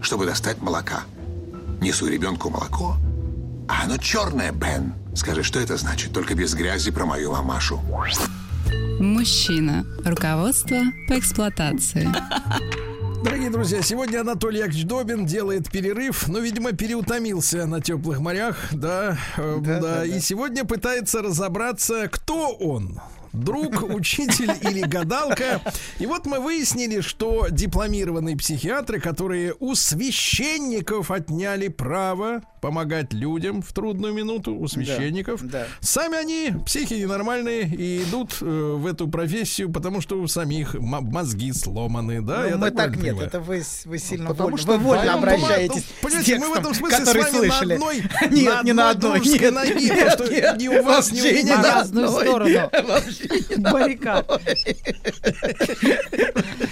[0.02, 1.04] чтобы достать молока.
[1.80, 2.98] Несу ребенку молоко.
[3.68, 4.94] А оно черное, Бен.
[5.16, 6.12] Скажи, что это значит?
[6.12, 7.80] Только без грязи про мою мамашу.
[9.00, 9.86] Мужчина.
[10.04, 12.08] Руководство по эксплуатации.
[13.24, 19.18] Дорогие друзья, сегодня Анатолий Яковлевич Добин делает перерыв, но, видимо, переутомился на теплых морях, да,
[19.38, 23.00] э, да, и сегодня пытается разобраться, кто он.
[23.36, 25.62] Друг, учитель или гадалка.
[26.00, 33.72] И вот мы выяснили, что дипломированные психиатры, которые у священников отняли право помогать людям в
[33.74, 35.68] трудную минуту, у священников, да.
[35.82, 41.54] сами они психи ненормальные и идут э, в эту профессию, потому что у самих мозги
[41.54, 42.42] сломаны, да?
[42.42, 45.06] Ну, Я мы так так нет, это вы, вы сильно Потому вольно, что вы вольно
[45.06, 47.78] да, ну, обращаетесь ну, с понимаете, мы в текстом, этом смысле с вами слышали.
[47.78, 51.12] на одной, нет, не на одной, нет, ноге, нет, потому что нет, ни у вас,
[51.12, 51.42] ни у меня.
[51.42, 52.22] не На на разную одной.
[52.22, 52.70] сторону.
[52.88, 53.25] Вообще не на
[53.58, 54.42] Баррикад.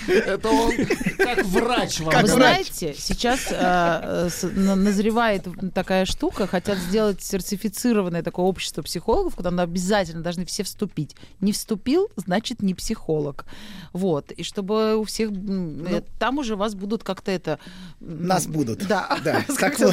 [0.08, 0.72] Это он
[1.18, 2.22] как врач вам.
[2.22, 9.52] Вы знаете, сейчас э, э, назревает такая штука, хотят сделать сертифицированное такое общество психологов, куда
[9.52, 11.16] мы обязательно должны все вступить.
[11.40, 13.46] Не вступил, значит не психолог.
[13.94, 14.32] Вот.
[14.32, 15.30] И чтобы у всех...
[15.32, 17.60] м, э, там уже вас будут как-то это...
[18.00, 18.88] Нас будут.
[18.88, 19.18] Да.
[19.24, 19.92] Так как-то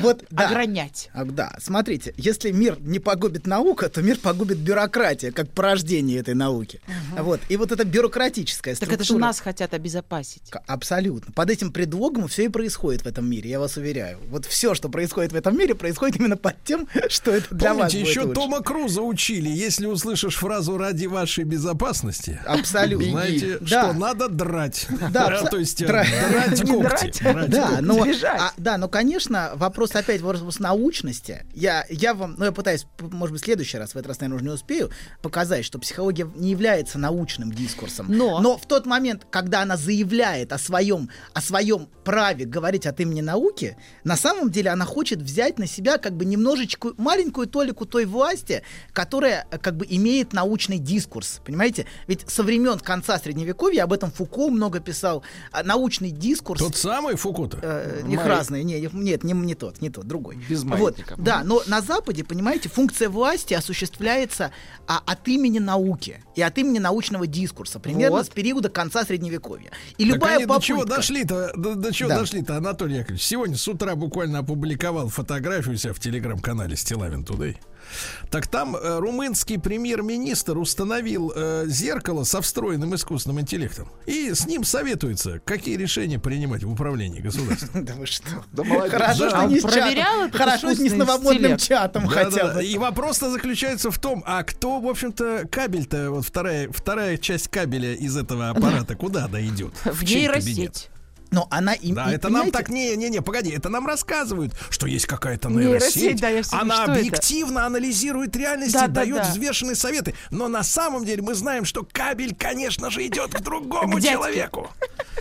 [0.00, 0.24] вот.
[0.34, 1.10] огранять.
[1.12, 6.34] А, Да, смотрите, если мир не погубит наука, то мир погубит бюрократия, как порождение этой
[6.34, 6.80] науки.
[7.18, 7.40] Вот.
[7.48, 8.94] И вот эта бюрократическая Так структура...
[9.02, 10.42] это же нас хотят обезопасить.
[10.66, 11.32] Абсолютно.
[11.32, 14.18] Под этим предлогом все и происходит в этом мире, я вас уверяю.
[14.28, 17.92] Вот все, что происходит в этом мире, происходит именно под тем, что это для вас
[17.92, 18.34] Помните, будет еще лучше.
[18.34, 23.10] Тома Круза учили, если услышишь фразу «ради вашей безопасности», Абсолютно.
[23.10, 23.66] знаете, Да.
[23.66, 24.86] что надо драть.
[25.10, 26.82] Да, А, абсо- то есть э, дра- драть когти.
[26.82, 27.20] драть.
[27.22, 31.44] Драть Да, но, а, да, но, конечно, вопрос опять вопрос научности.
[31.54, 34.36] Я, я вам, ну, я пытаюсь, может быть, в следующий раз, в этот раз, наверное,
[34.36, 34.90] уже не успею,
[35.22, 38.06] показать, что психология не является научным дискурсом.
[38.08, 43.20] Но- в тот момент, когда она заявляет о своем, о своем праве говорить от имени
[43.20, 48.04] науки, на самом деле она хочет взять на себя как бы немножечко, маленькую толику той
[48.06, 51.86] власти, которая э, как бы имеет научный дискурс, понимаете?
[52.06, 56.60] Ведь со времен конца Средневековья, об этом Фуко много писал, а, научный дискурс...
[56.60, 57.58] Тот самый Фукута.
[57.62, 60.36] Э, их Май- разные, не, их- нет, не, не тот, не тот, другой.
[60.48, 61.14] Без вот, маятника.
[61.18, 64.52] да, но на Западе, понимаете, функция власти осуществляется
[64.86, 65.71] а, от имени науки
[66.34, 68.26] и от имени научного дискурса, примерно Вот.
[68.26, 69.70] с периода конца Средневековья.
[69.98, 71.52] И Так любая они до чего попытка- дошли-то?
[71.56, 72.18] До, до чего Да.
[72.20, 73.22] дошли-то, Анатолий Яковлевич?
[73.24, 77.58] Сегодня с утра буквально опубликовал фотографию себя в телеграм-канале Стилавин Тудей.
[78.30, 83.88] Так там э, румынский премьер-министр установил э, зеркало со встроенным искусственным интеллектом.
[84.06, 87.84] И с ним советуется, какие решения принимать в управлении государством.
[87.92, 88.44] Да вы что?
[88.52, 88.92] Да молодец.
[88.92, 90.30] Хорошо, что не с чатом.
[90.32, 92.64] Хорошо, не с новомодным чатом хотя бы.
[92.64, 97.94] И вопрос-то заключается в том, а кто, в общем-то, кабель-то, вот вторая, вторая часть кабеля
[97.94, 99.74] из этого аппарата куда дойдет?
[99.84, 100.52] В чей кабинет?
[100.56, 100.91] нейросеть.
[101.32, 101.94] Но она им...
[101.96, 105.06] Да, и, это нам понимаете, так не, не, не, погоди, это нам рассказывают, что есть
[105.06, 107.00] какая-то Нейросеть, нейросеть, да, я всё она что это?
[107.00, 109.30] объективно анализирует реальность Да, и да, дает да.
[109.30, 110.14] взвешенные советы.
[110.30, 114.12] Но на самом деле мы знаем, что кабель, конечно же, идет к другому К дядьке.
[114.16, 114.70] человеку.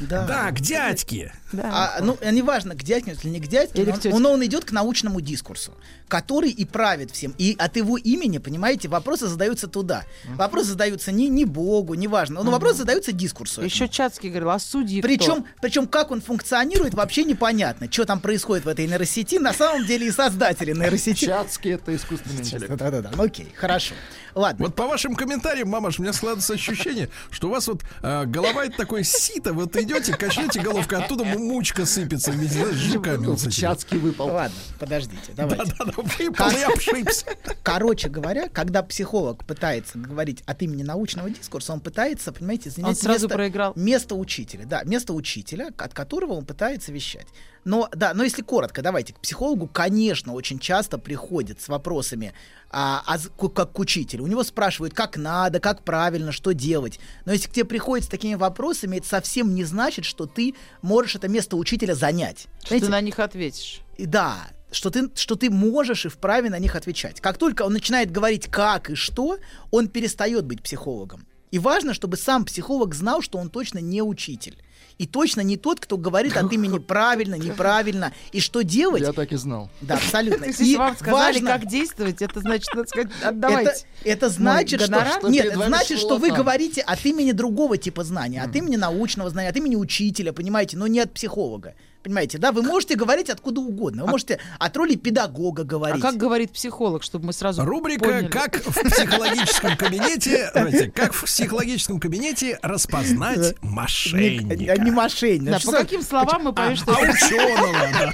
[0.01, 0.25] Да.
[0.27, 1.33] Да, к дядьке.
[1.51, 1.95] Да.
[1.97, 4.09] А, ну, неважно, к дядьке или не к дядьке, Или тётке.
[4.11, 5.73] он, он идет к научному дискурсу,
[6.11, 7.33] который и правит всем.
[7.37, 10.03] И от его имени, понимаете, вопросы задаются туда.
[10.35, 13.61] Вопросы задаются не, не Богу, неважно, но вопросы задаются дискурсу.
[13.61, 15.51] Еще Чацкий говорил, а судьи Причем, кто?
[15.61, 17.89] причем, как он функционирует, вообще непонятно.
[17.89, 21.23] Что там происходит в этой нейросети, на самом деле и создатели нейросети.
[21.27, 22.75] Чатский это искусственный интеллект.
[22.75, 23.95] Да-да-да, ну окей, хорошо.
[24.35, 24.65] Ладно.
[24.65, 28.65] Вот по вашим комментариям, мамаш, у меня складывается ощущение, что у вас вот э, голова
[28.65, 33.49] это такое сито, вот идете, качнете головкой, оттуда мучка сыпется вместе с жуками.
[33.49, 34.27] Чатский выпал.
[34.27, 35.73] Ладно, подождите, давайте.
[35.77, 37.25] Да-да-да, выпал и обшибся.
[37.63, 42.95] Короче говоря, когда психолог пытается говорить от имени научного дискурса, он пытается, понимаете, занять Он
[42.95, 43.73] сразу место, проиграл.
[43.75, 44.65] место учителя.
[44.65, 47.27] Да, место учителя, от которого он пытается вещать.
[47.63, 52.33] Но, да, но если коротко, давайте, к психологу, конечно, очень часто приходят с вопросами,
[52.71, 54.23] а, а как к учителю.
[54.23, 56.99] У него спрашивают, как надо, как правильно, что делать.
[57.25, 61.15] Но если к тебе приходят с такими вопросами, это совсем не значит, что ты можешь
[61.15, 62.47] это место учителя занять.
[62.63, 63.81] Что ты на них ответишь.
[63.97, 67.21] И да, что ты, что ты можешь и вправе на них отвечать.
[67.21, 69.37] Как только он начинает говорить как и что,
[69.69, 71.25] он перестает быть психологом.
[71.51, 74.57] И важно, чтобы сам психолог знал, что он точно не учитель.
[74.97, 79.01] И точно не тот, кто говорит от имени правильно, неправильно, и что делать.
[79.01, 79.69] Я так и знал.
[79.81, 80.45] Да, абсолютно.
[80.47, 83.85] Если вам сказали, как действовать, это значит, надо сказать, это, отдавайте.
[84.03, 88.55] это значит, что, нет, это значит, что вы говорите от имени другого типа знания, от
[88.55, 91.73] имени научного знания, от имени учителя, понимаете, но не от психолога.
[92.03, 92.51] Понимаете, да?
[92.51, 94.05] Вы можете говорить откуда угодно.
[94.05, 96.01] Вы можете от роли педагога А говорить.
[96.01, 98.27] как говорит психолог, чтобы мы сразу Рубрика поняли?
[98.27, 105.51] «Как в психологическом кабинете...» Давайте, «Как в психологическом кабинете распознать мошенника?» а не мошенник.
[105.51, 108.13] Да, Что- по каким словам мы поешь, что А ученого.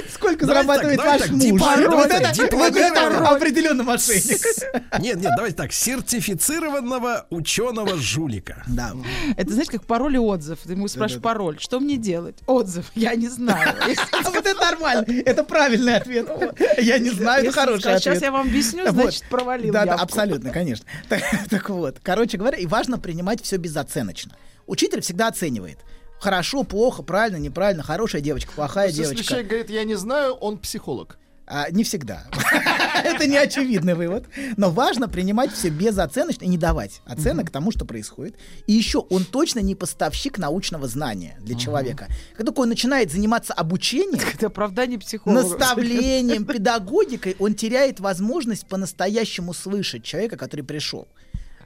[0.12, 1.60] Сколько зарабатывает ваш муж?
[1.60, 4.40] Вот это определенно мошенник.
[4.98, 5.72] Нет, нет, давайте так.
[5.72, 8.64] Сертифицированного ученого-жулика.
[8.66, 8.92] Да.
[9.36, 10.58] Это, знаете, как пароль и отзыв.
[10.64, 11.58] Ты ему спрашиваешь пароль.
[11.58, 12.36] Что мне делать?
[12.50, 12.90] Отзыв.
[12.94, 13.76] Я не знаю.
[14.24, 15.06] Вот это нормально.
[15.24, 16.28] Это правильный ответ.
[16.78, 18.22] Я не знаю, это Если хороший скажешь, Сейчас ответ.
[18.22, 20.84] я вам объясню, значит, провалил Да, абсолютно, конечно.
[21.48, 24.36] Так, вот, короче говоря, и важно принимать все безоценочно.
[24.66, 25.78] Учитель всегда оценивает.
[26.18, 29.24] Хорошо, плохо, правильно, неправильно, хорошая девочка, плохая Если девочка.
[29.24, 31.18] человек говорит, я не знаю, он психолог.
[31.52, 32.26] А, не всегда.
[33.04, 34.24] Это не очевидный вывод.
[34.56, 38.36] Но важно принимать все безоценочно и не давать оценок тому, что происходит.
[38.68, 42.06] И еще он точно не поставщик научного знания для человека.
[42.36, 45.42] Как только он начинает заниматься обучением, Это оправдание психолога.
[45.42, 51.08] наставлением, педагогикой, он теряет возможность по-настоящему слышать человека, который пришел.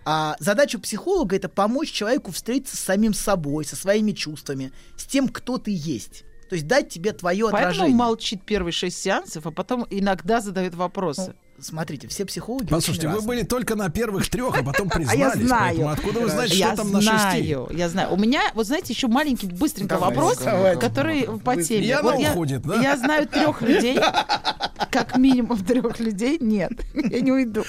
[0.06, 5.28] А задача психолога это помочь человеку встретиться с самим собой, со своими чувствами, с тем,
[5.28, 6.24] кто ты есть.
[6.48, 7.96] То есть дать тебе твое Поэтому отражение.
[7.96, 11.34] молчит первые шесть сеансов, а потом иногда задает вопросы.
[11.60, 13.28] Смотрите, все психологи Послушайте, очень вы разные.
[13.38, 15.46] были только на первых трех, а потом А я признались.
[15.46, 15.68] знаю.
[15.68, 17.16] Поэтому откуда вы знаете, я что там на шести?
[17.16, 18.12] знаю, я знаю.
[18.12, 20.76] У меня, вот знаете, еще маленький быстренько Давай, вопрос, давай.
[20.78, 21.94] который по теме.
[21.94, 22.82] Она Вот я, уходит, да?
[22.82, 23.96] я знаю трех людей,
[24.90, 26.38] как минимум трех людей.
[26.40, 27.62] Нет, я не уйду.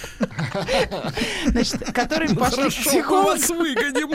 [1.45, 4.09] Значит, которые Ну, пошли к Хорошо, мы психологу, вас выгоним.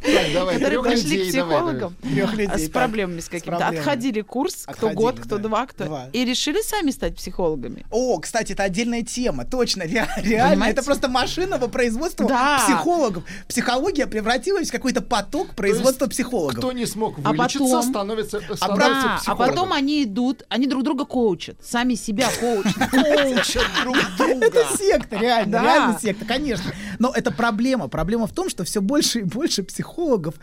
[0.00, 3.68] Так, давай, которые пошли к давай, психологам людей, а с проблемами с какими-то.
[3.68, 5.48] Отходили курс, кто Отходили, год, кто да.
[5.48, 5.84] два, кто...
[5.84, 6.06] Два.
[6.12, 7.84] И решили сами стать психологами.
[7.90, 10.50] О, кстати, это отдельная тема, точно, ре- реально.
[10.52, 10.72] Понимаете?
[10.78, 12.62] Это просто машинного производства Да.
[12.64, 13.24] психологов.
[13.46, 16.56] Психология превратилась в какой-то поток производства психологов.
[16.58, 20.82] Кто не смог А вылечиться, потом- становится, становится Да, а потом они идут, они друг
[20.82, 22.74] друга коучат, сами себя коучат.
[22.90, 24.46] Коучат друг друга.
[24.46, 26.72] Это секта, реально, реально секта, конечно.
[26.98, 27.88] Но это проблема.
[27.88, 29.89] Проблема в том, что все больше и больше психологов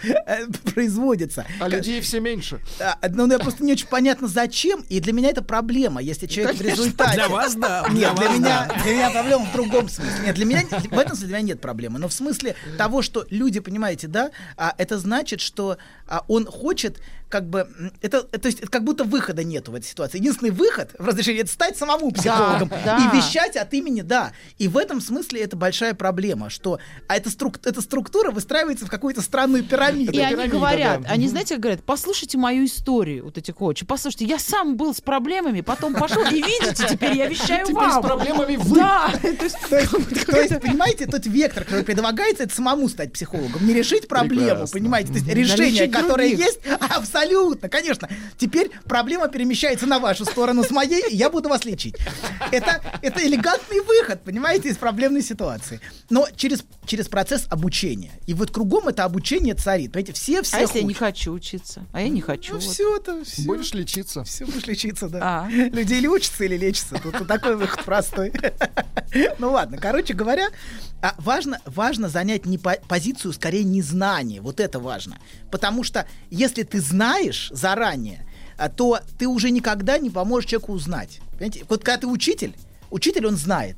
[0.04, 1.46] э, производится.
[1.60, 2.60] А людей все меньше.
[3.10, 4.82] Ну, я просто не очень понятно, зачем.
[4.90, 7.16] И для меня это проблема, если человек в результате...
[7.16, 7.86] Для вас, да.
[7.92, 10.26] Нет, для меня, для меня проблема в другом смысле.
[10.26, 12.00] Нет, для меня в этом смысле для меня нет проблемы.
[12.00, 17.00] Но в смысле того, что люди, понимаете, да, а, это значит, что а, он хочет
[17.30, 17.68] как бы
[18.02, 20.18] это, это, то есть это как будто выхода нету в этой ситуации.
[20.18, 22.98] Единственный выход в разрешении это стать самому психологом да.
[22.98, 24.32] и вещать от имени да.
[24.58, 28.90] И в этом смысле это большая проблема, что а эта, струк, эта структура выстраивается в
[28.90, 30.12] какую-то странную пирамиду.
[30.12, 31.10] И они пирамида, говорят, да.
[31.10, 35.02] они, знаете, как говорят, послушайте мою историю, вот эти коучи, послушайте, я сам был с
[35.02, 38.04] проблемами, потом пошел, и видите, теперь я вещаю Теперь с вам.
[38.04, 38.76] проблемами вы.
[38.76, 43.66] Да, то есть понимаете, тот вектор, который предлагается, это самому стать психологом.
[43.66, 44.80] Не решить проблему, Прекрасно.
[44.80, 45.08] понимаете?
[45.10, 46.60] То есть решение, которое есть,
[47.18, 48.10] абсолютно, конечно.
[48.38, 51.96] Теперь проблема перемещается на вашу сторону с моей, и я буду вас лечить.
[52.52, 55.80] Это, это элегантный выход, понимаете, из проблемной ситуации.
[56.10, 58.12] Но через, через процесс обучения.
[58.26, 59.92] И вот кругом это обучение царит.
[59.92, 61.86] Понимаете, все все а если я не хочу учиться?
[61.94, 62.54] А я не хочу.
[62.54, 62.70] Ну вот.
[62.70, 63.42] все это, все.
[63.44, 64.24] Будешь лечиться.
[64.24, 65.20] Все будешь лечиться, да.
[65.22, 65.50] А.
[65.50, 67.00] Люди или учатся, или лечатся.
[67.02, 68.32] Тут вот такой выход простой.
[69.40, 70.50] Ну ладно, короче говоря,
[71.02, 74.42] а, важно, важно занять не по- позицию, скорее, незнания.
[74.42, 75.18] Вот это важно.
[75.50, 77.07] Потому что если ты знаешь
[77.52, 78.26] заранее,
[78.58, 81.20] а, то ты уже никогда не поможешь человеку узнать.
[81.32, 81.66] Понимаете?
[81.70, 82.56] Вот когда ты учитель,
[82.90, 83.78] учитель, он знает.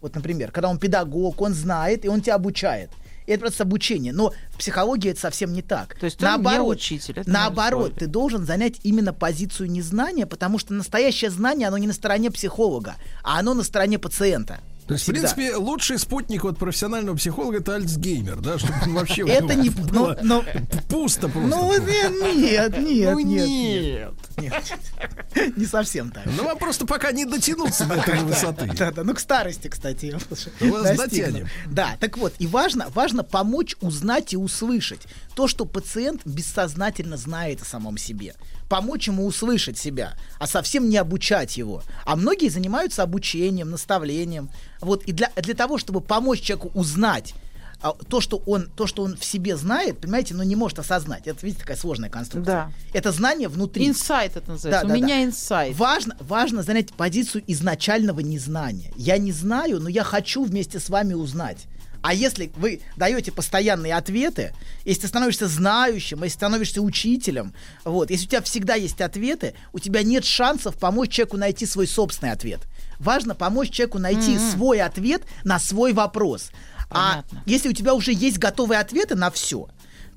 [0.00, 2.90] Вот, например, когда он педагог, он знает, и он тебя обучает.
[3.26, 4.12] И это процесс обучения.
[4.12, 5.94] Но в психологии это совсем не так.
[5.98, 10.58] То есть он не учитель, это на наоборот, ты должен занять именно позицию незнания, потому
[10.58, 14.60] что настоящее знание, оно не на стороне психолога, а оно на стороне пациента.
[14.90, 15.28] То есть, Всегда.
[15.28, 19.70] в принципе, лучший спутник вот профессионального психолога это Альцгеймер, да, чтобы он вообще Это не...
[19.70, 20.44] Ну, ну,
[20.88, 21.48] пусто просто.
[21.48, 25.56] ну, нет, нет, нет, Ну нет, нет.
[25.56, 26.24] Не совсем так.
[26.26, 28.68] Ну, вам просто пока не дотянуться до этой высоты.
[28.76, 30.10] Да, да, ну к старости, кстати.
[30.10, 30.96] Вас достигну.
[30.96, 31.48] дотянем.
[31.66, 35.02] Да, так вот, и важно, важно помочь узнать и услышать
[35.36, 38.34] то, что пациент бессознательно знает о самом себе.
[38.70, 41.82] Помочь ему услышать себя, а совсем не обучать его.
[42.04, 44.48] А многие занимаются обучением, наставлением.
[44.80, 47.34] Вот, и для, для того, чтобы помочь человеку узнать
[47.82, 51.26] а, то, что он, то, что он в себе знает, понимаете, но не может осознать.
[51.26, 52.54] Это, видите, такая сложная конструкция.
[52.54, 52.72] Да.
[52.92, 53.88] Это знание внутри.
[53.88, 54.86] Инсайт это называется.
[54.86, 55.24] Да, У да, меня да.
[55.24, 55.76] инсайт.
[55.76, 58.92] Важно, важно занять позицию изначального незнания.
[58.94, 61.66] Я не знаю, но я хочу вместе с вами узнать.
[62.02, 67.52] А если вы даете постоянные ответы, если ты становишься знающим, если становишься учителем,
[67.84, 71.86] вот, если у тебя всегда есть ответы, у тебя нет шансов помочь человеку найти свой
[71.86, 72.60] собственный ответ.
[72.98, 76.50] Важно помочь человеку найти свой ответ на свой вопрос.
[76.88, 77.42] Понятно.
[77.46, 79.68] А если у тебя уже есть готовые ответы на все,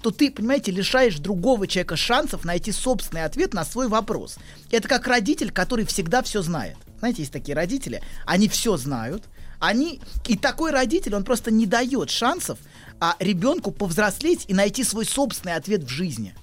[0.01, 4.37] то ты, понимаете, лишаешь другого человека шансов найти собственный ответ на свой вопрос.
[4.69, 6.75] Это как родитель, который всегда все знает.
[6.99, 9.23] Знаете, есть такие родители, они все знают,
[9.63, 12.59] они и такой родитель, он просто не дает шансов
[12.99, 16.35] а, ребенку повзрослеть и найти свой собственный ответ в жизни.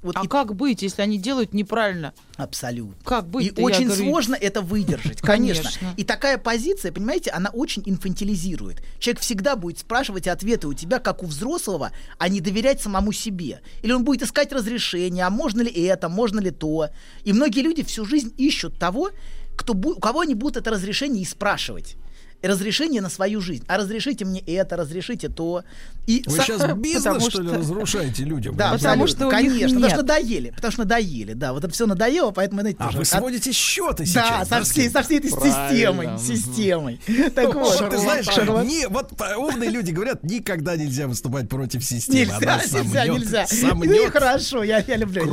[0.00, 2.12] Вот А и- как быть, если они делают неправильно?
[2.36, 2.94] Абсолютно.
[3.04, 3.58] Как И быть?
[3.58, 5.64] очень сложно это выдержать, конечно.
[5.64, 5.94] Конечно.
[5.96, 8.80] И такая позиция, понимаете, она очень инфантилизирует.
[9.00, 13.60] Человек всегда будет спрашивать ответы у тебя, как у взрослого, а не доверять самому себе.
[13.82, 16.90] Или он будет искать разрешение, а можно ли это, можно ли то.
[17.24, 19.10] И многие люди всю жизнь ищут того,
[19.56, 21.96] кто, бу- у кого они будут это разрешение и спрашивать.
[22.42, 23.64] Разрешение на свою жизнь.
[23.66, 25.64] А разрешите мне это, разрешите то.
[26.06, 28.56] И Вы са- сейчас бизнес, потому что ли, разрушаете людям?
[28.56, 31.72] Да, Потому что у них конечно, потому что надоели, потому что надоели, да, вот это
[31.74, 34.48] все надоело, поэтому знаете, А тоже вы от- сводите счеты да, сейчас?
[34.48, 36.18] со всей, со всей этой системой, Правильно.
[36.18, 37.00] системой.
[37.34, 38.26] Так вот, Вот, ты знаешь,
[38.66, 42.20] не, вот умные люди говорят, никогда нельзя выступать против системы.
[42.20, 43.46] Нельзя, нельзя, нельзя.
[43.74, 45.24] Ну хорошо, я, люблю.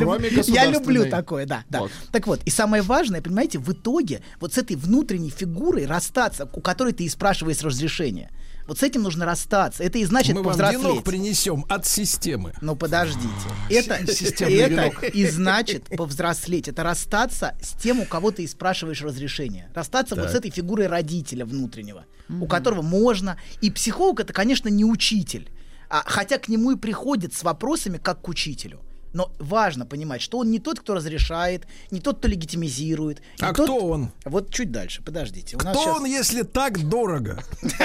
[0.48, 1.84] Я люблю такое, да, да.
[2.12, 6.62] Так вот, и самое важное, понимаете, в итоге вот с этой внутренней фигурой расстаться, у
[6.62, 8.32] которой ты и спрашиваешь разрешение.
[8.68, 9.84] Вот с этим нужно расстаться.
[9.84, 10.82] Это и значит Мы вам повзрослеть.
[10.82, 12.54] венок принесем от системы.
[12.62, 13.28] Ну подождите.
[13.70, 13.94] Это,
[14.44, 16.68] это и значит повзрослеть.
[16.68, 19.70] Это расстаться с тем, у кого ты и спрашиваешь разрешение.
[19.76, 23.38] Расстаться вот с этой фигурой родителя внутреннего, у которого можно.
[23.62, 25.50] И психолог это, конечно, не учитель.
[25.88, 28.82] А, хотя к нему и приходит с вопросами, как к учителю.
[29.16, 33.22] Но важно понимать, что он не тот, кто разрешает, не тот, кто легитимизирует.
[33.40, 34.12] А тот- кто он?
[34.26, 35.56] Вот чуть дальше, подождите.
[35.56, 37.42] У нас Кто щас- он, если так дорого?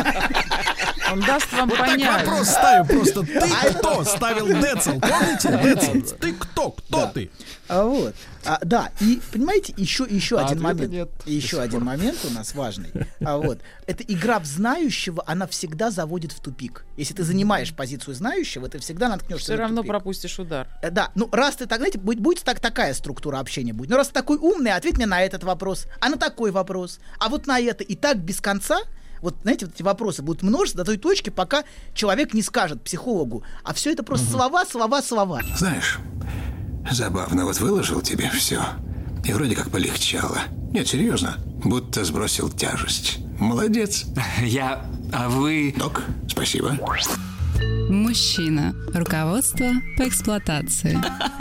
[1.12, 2.24] Он даст вам Вот так понять.
[2.24, 3.22] вопрос ставим просто.
[3.22, 5.00] Ты кто ставил Децл?
[5.00, 5.60] Помните?
[5.60, 6.70] Децл, ты кто?
[6.70, 7.30] Кто ты?
[7.66, 8.14] А вот.
[8.44, 10.90] А, да, и понимаете, еще, еще А один момент.
[10.92, 12.90] нет еще один момент у нас важный.
[13.24, 13.58] А вот.
[13.86, 16.84] Это игра в знающего, она всегда заводит в тупик.
[16.96, 19.90] Если ты занимаешь позицию знающего, ты всегда наткнешься Все на равно тупик.
[19.90, 20.68] пропустишь удар.
[20.82, 23.90] Э, Да, ну раз ты так, знаете, будет, будет так такая структура общения будет.
[23.90, 27.28] Ну раз ты такой умный, ответь мне на этот вопрос, а на такой вопрос, а
[27.28, 27.84] вот на это.
[27.84, 28.78] И так без конца,
[29.20, 33.42] вот знаете, вот эти вопросы будут множиться до той точки, пока человек не скажет психологу,
[33.64, 35.40] а все это просто слова, слова, слова.
[35.56, 35.98] Знаешь,
[36.90, 38.62] забавно, вот выложил тебе все.
[39.24, 40.38] И вроде как полегчало.
[40.72, 41.36] Нет, серьезно.
[41.64, 43.18] Будто сбросил тяжесть.
[43.38, 44.06] Молодец.
[44.42, 44.84] Я...
[45.12, 45.74] А вы...
[45.76, 46.78] Док, спасибо.
[48.10, 48.74] Мужчина.
[48.92, 50.98] Руководство по эксплуатации.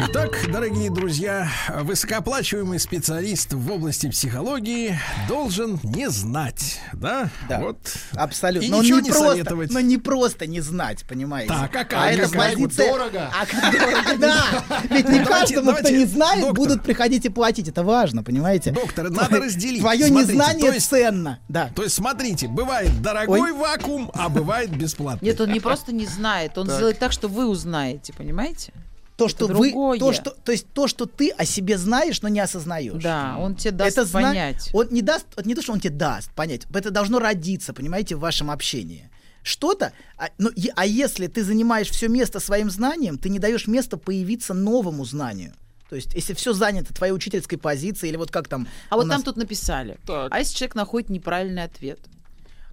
[0.08, 1.50] Итак, дорогие друзья,
[1.82, 4.96] высокооплачиваемый специалист в области психологии
[5.28, 7.32] должен не знать, да?
[7.50, 7.60] Да.
[7.60, 7.80] Вот.
[8.14, 8.68] Абсолютно.
[8.68, 9.72] И но ничего не, не просто, советовать.
[9.72, 11.50] но не просто не знать, понимаете?
[11.50, 11.94] Так, а как?
[11.94, 12.92] а это позиция...
[12.92, 13.32] дорого.
[13.34, 14.46] А как дорого, да.
[14.92, 17.68] Ведь не каждому, кто не знает, будут приходить и платить.
[17.68, 18.70] Это важно, понимаете?
[18.70, 19.82] Доктор, надо разделить.
[19.82, 21.40] Твое незнание то есть- ценно.
[21.50, 21.72] Да.
[21.76, 25.30] То есть, смотрите, бывает дорогой вакуум, а бывает бесплатный.
[25.30, 28.74] Нет, он не просто не знает, он сделает так, что вы узнаете, понимаете?
[29.18, 30.00] То, что Это вы, другое.
[30.00, 33.04] то, что, то есть то, что ты о себе знаешь, но не осознаешь.
[33.04, 34.70] Да, он тебе даст это зна- понять.
[34.74, 38.16] Он не даст, вот не то, что он тебе даст понять, это должно родиться, понимаете,
[38.16, 39.10] в вашем общении.
[39.44, 43.68] Что-то, а, ну, е- а если ты занимаешь все место своим знанием, ты не даешь
[43.68, 45.54] места появиться новому знанию.
[45.90, 48.68] То есть, если все занято твоей учительской позицией, или вот как там.
[48.90, 49.98] А вот нас- там тут написали.
[50.06, 50.32] Так.
[50.32, 52.00] А если человек находит неправильный ответ?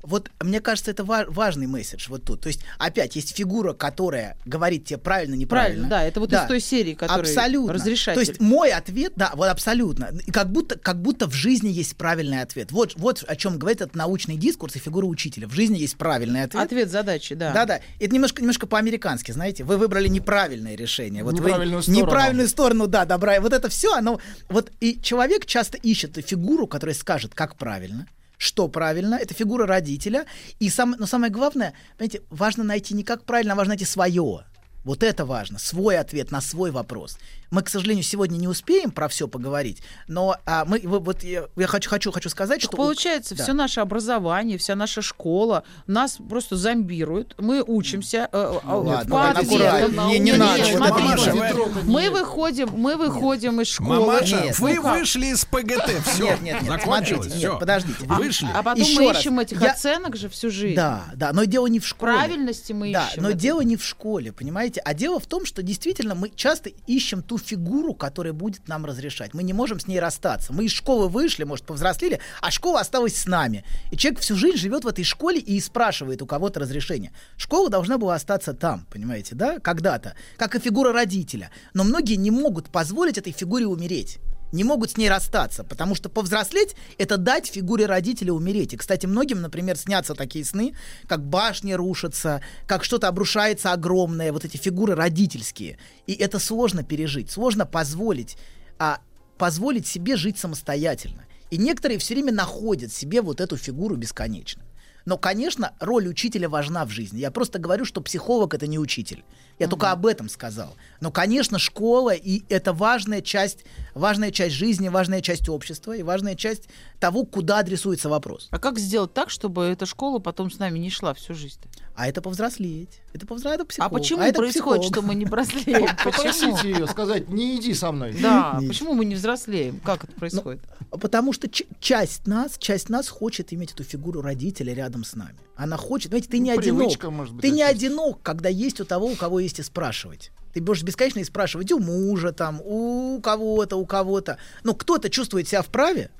[0.03, 2.41] Вот мне кажется, это ва- важный месседж вот тут.
[2.43, 5.89] То есть, опять, есть фигура, которая говорит тебе правильно, неправильно.
[5.89, 7.73] Правильно, да, это вот из той серии, которая абсолютно.
[7.73, 8.15] разрешатель.
[8.15, 10.11] То есть мой ответ, да, вот абсолютно.
[10.27, 12.71] И как будто, как будто в жизни есть правильный ответ.
[12.73, 15.49] Вот, вот о чем говорит этот научный дискурс и фигура учителя.
[15.49, 16.63] В жизни есть правильный ответ.
[16.63, 17.53] Ответ задачи, да.
[17.53, 17.81] Да-да.
[17.99, 19.65] Это немножко, немножко по-американски, знаете.
[19.65, 21.25] Вы выбрали неправильное решение.
[21.25, 22.07] Вот вы- Неправильную сторону.
[22.07, 23.41] Неправильную сторону, да, добра.
[23.41, 24.21] Вот это все, оно...
[24.49, 28.07] Вот и человек часто ищет фигуру, которая скажет, как правильно,
[28.38, 30.27] что правильно, это фигура родителя.
[30.59, 34.44] И сам, но самое главное, понимаете, важно найти не как правильно, а важно найти свое.
[34.87, 37.18] Вот это важно, свой ответ на свой вопрос.
[37.51, 41.66] Мы, к сожалению, сегодня не успеем про все поговорить, но а, мы, вот я, я
[41.66, 42.77] хочу, хочу, хочу сказать, Так что...
[42.77, 43.42] получается, Да.
[43.42, 47.35] все наше образование, вся наша школа нас просто зомбируют.
[47.38, 50.09] Мы учимся э, Ну ладно, по ответам.
[50.09, 54.01] Не- не надо, нет, мы выходим, мы выходим из школы.
[54.07, 57.51] Мамаша, Нет, вы ну вышли из ПГТ, все, Нет, нет, нет, закончилось, смотрите, все.
[57.51, 58.05] нет, подождите.
[58.07, 58.49] Вышли.
[58.55, 60.76] А потом Еще мы раз, ищем этих я- оценок же всю жизнь.
[60.76, 62.12] Да, да, но дело не в школе.
[62.12, 63.22] Правильности мы Да, ищем.
[63.22, 63.39] но это.
[63.39, 64.76] дело не в школе, понимаете?
[64.85, 69.35] А дело в том, что действительно мы часто ищем ту фигуру, которая будет нам разрешать.
[69.35, 70.53] Мы не можем с ней расстаться.
[70.53, 73.64] Мы из школы вышли, может, повзрослели, а школа осталась с нами.
[73.91, 77.12] И человек всю жизнь живет в этой школе и спрашивает у кого-то разрешение.
[77.37, 81.51] Школа должна была остаться там, понимаете, да, когда-то, как и фигура родителя.
[81.74, 84.18] Но многие не могут позволить этой фигуре умереть
[84.57, 88.73] не могут с ней расстаться, потому что повзрослеть— это дать фигуре родителя умереть.
[88.73, 90.75] И, кстати, многим, например, снятся такие сны,
[91.07, 95.79] как башни рушатся, как что-то обрушается огромное, вот эти фигуры родительские.
[96.07, 98.37] И это сложно пережить, сложно позволить,
[98.79, 98.99] а,
[99.39, 101.25] позволить себе жить самостоятельно.
[101.51, 104.63] И некоторые все время находят себе вот эту фигуру бесконечно.
[105.07, 107.21] Но, конечно, роль учителя важна в жизни.
[107.21, 109.25] Я просто говорю, что психолог это не учитель.
[109.59, 110.77] Я только об этом сказал.
[111.01, 116.35] Но, конечно, школа и это важная часть, важная часть жизни, важная часть общества и важная
[116.35, 118.49] часть того, куда адресуется вопрос.
[118.51, 121.61] А как сделать так, чтобы эта школа потом с нами не шла всю жизнь?
[121.94, 123.01] А это повзрослеть.
[123.12, 123.92] Это повзрослеть, это А психолог.
[123.92, 124.84] почему это происходит, психолог.
[124.84, 125.88] что мы не взрослеем?
[126.05, 128.16] Попросите ее сказать, не иди со мной.
[128.20, 129.80] Да, почему мы не взрослеем?
[129.80, 130.62] Как это происходит?
[130.90, 131.49] Потому что
[131.80, 135.36] часть нас, часть нас хочет иметь эту фигуру родителя рядом с нами.
[135.57, 137.03] Она хочет, знаете, ты не Ну, одинок.
[137.05, 140.30] может быть, ты не одинок, когда есть у того, у кого есть и спрашивать.
[140.53, 144.38] Ты можешь бесконечно и спрашивать у мужа, там, у кого-то, у кого-то.
[144.64, 146.11] Но кто-то чувствует себя вправе,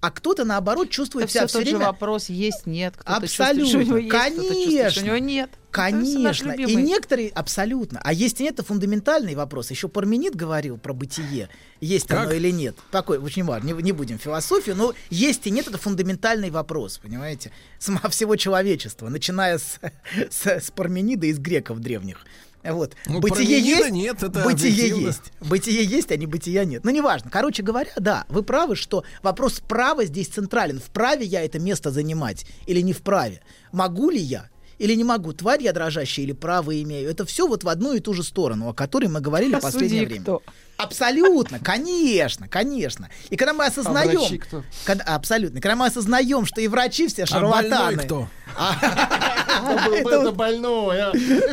[0.00, 1.90] а кто-то, наоборот, чувствует Это себя все все тот же время...
[1.90, 2.94] вопрос, есть, нет.
[2.96, 3.62] Кто-то Абсолютно.
[3.62, 5.02] чувствует, что у него есть, кто-то чувствует, что Конечно.
[5.02, 5.50] у него нет.
[5.70, 6.52] Конечно.
[6.52, 8.00] И некоторые абсолютно.
[8.02, 9.70] А есть и нет, это фундаментальный вопрос.
[9.70, 11.50] Еще Парменид говорил про бытие.
[11.80, 12.20] Есть Как?
[12.20, 12.76] оно или нет.
[12.90, 13.68] Такой очень важно.
[13.68, 17.52] Не, не будем философию, но есть и нет, это фундаментальный вопрос, понимаете?
[17.78, 19.78] Сама всего человечества, начиная с,
[20.30, 22.24] с, с Парменида из греков древних.
[22.68, 22.94] Вот.
[23.06, 25.06] Ну, бытие есть, нет, это бытие объективно.
[25.06, 25.32] есть.
[25.40, 26.84] Бытие есть, а не бытия нет.
[26.84, 27.30] Ну, неважно.
[27.30, 30.80] Короче говоря, да, вы правы, что вопрос права здесь централен.
[30.80, 33.40] Вправе я это место занимать или не вправе?
[33.72, 34.48] Могу ли я?
[34.78, 37.08] Или не могу, тварь я дрожащая или право имею.
[37.08, 39.60] Это все вот в одну и ту же сторону, о которой мы говорили в А
[39.60, 40.22] последнее судьи время.
[40.22, 40.42] кто?
[40.76, 43.08] Абсолютно, конечно, конечно.
[43.30, 44.62] И когда мы осознаем, врачи кто?
[44.84, 47.70] когда, абсолютно, когда мы осознаем, что и врачи все А шарлатаны.
[47.96, 48.28] больной кто?
[49.70, 50.32] Это.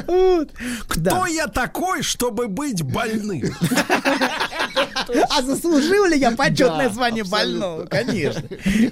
[0.08, 0.50] Вот.
[0.88, 3.44] Кто я такой, чтобы быть больным?
[5.30, 7.86] А заслужил ли я почетное звание больного?
[7.86, 8.44] Конечно,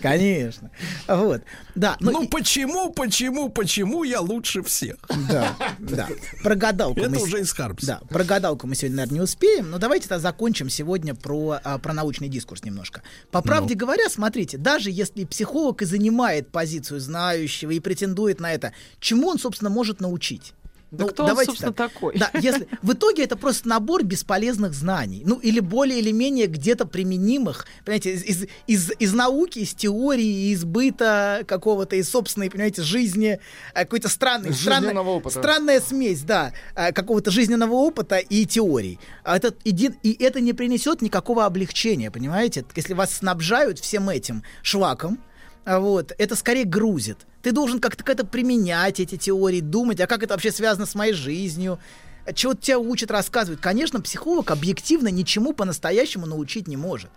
[0.02, 0.70] конечно.
[1.08, 1.42] Вот,
[1.76, 1.98] да.
[2.00, 4.98] ну Ну и- почему, почему, почему я лучше всех?
[5.30, 6.08] Да, да.
[6.44, 7.86] Про гадалку Это мы уже из Харпса.
[7.86, 11.78] Да, про гадалку мы сегодня, наверное, не успеем, но давайте тогда закончим сегодня про, а,
[11.78, 13.02] про научный дискурс немножко.
[13.32, 13.44] По Ну.
[13.44, 19.28] правде говоря, смотрите, даже если психолог и занимает позицию знающего и претендует на это, чему
[19.30, 20.54] он, собственно, может научить?
[20.92, 22.18] Да кто он, собственно, такой?
[22.18, 26.86] Да, если в итоге это просто набор бесполезных знаний, ну или более или менее где-то
[26.86, 32.82] применимых, понимаете, из, из, из, из науки, из теории, из быта какого-то, из собственной, понимаете,
[32.82, 33.40] жизни,
[33.74, 35.40] э, какой-то странный, странный, опыта.
[35.40, 39.00] странная смесь, да, э, какого-то жизненного опыта и теорий.
[39.24, 42.66] А Это, иди- и это не принесет никакого облегчения, понимаете?
[42.76, 45.20] Если вас снабжают всем этим шлаком,
[45.66, 47.18] вот, это скорее грузит.
[47.42, 51.14] Ты должен как-то как-то применять эти теории, думать, а как это вообще связано с моей
[51.14, 51.80] жизнью,
[52.34, 53.62] чего тебя учат, рассказывают.
[53.62, 57.12] Конечно, психолог объективно ничему по-настоящему научить не может.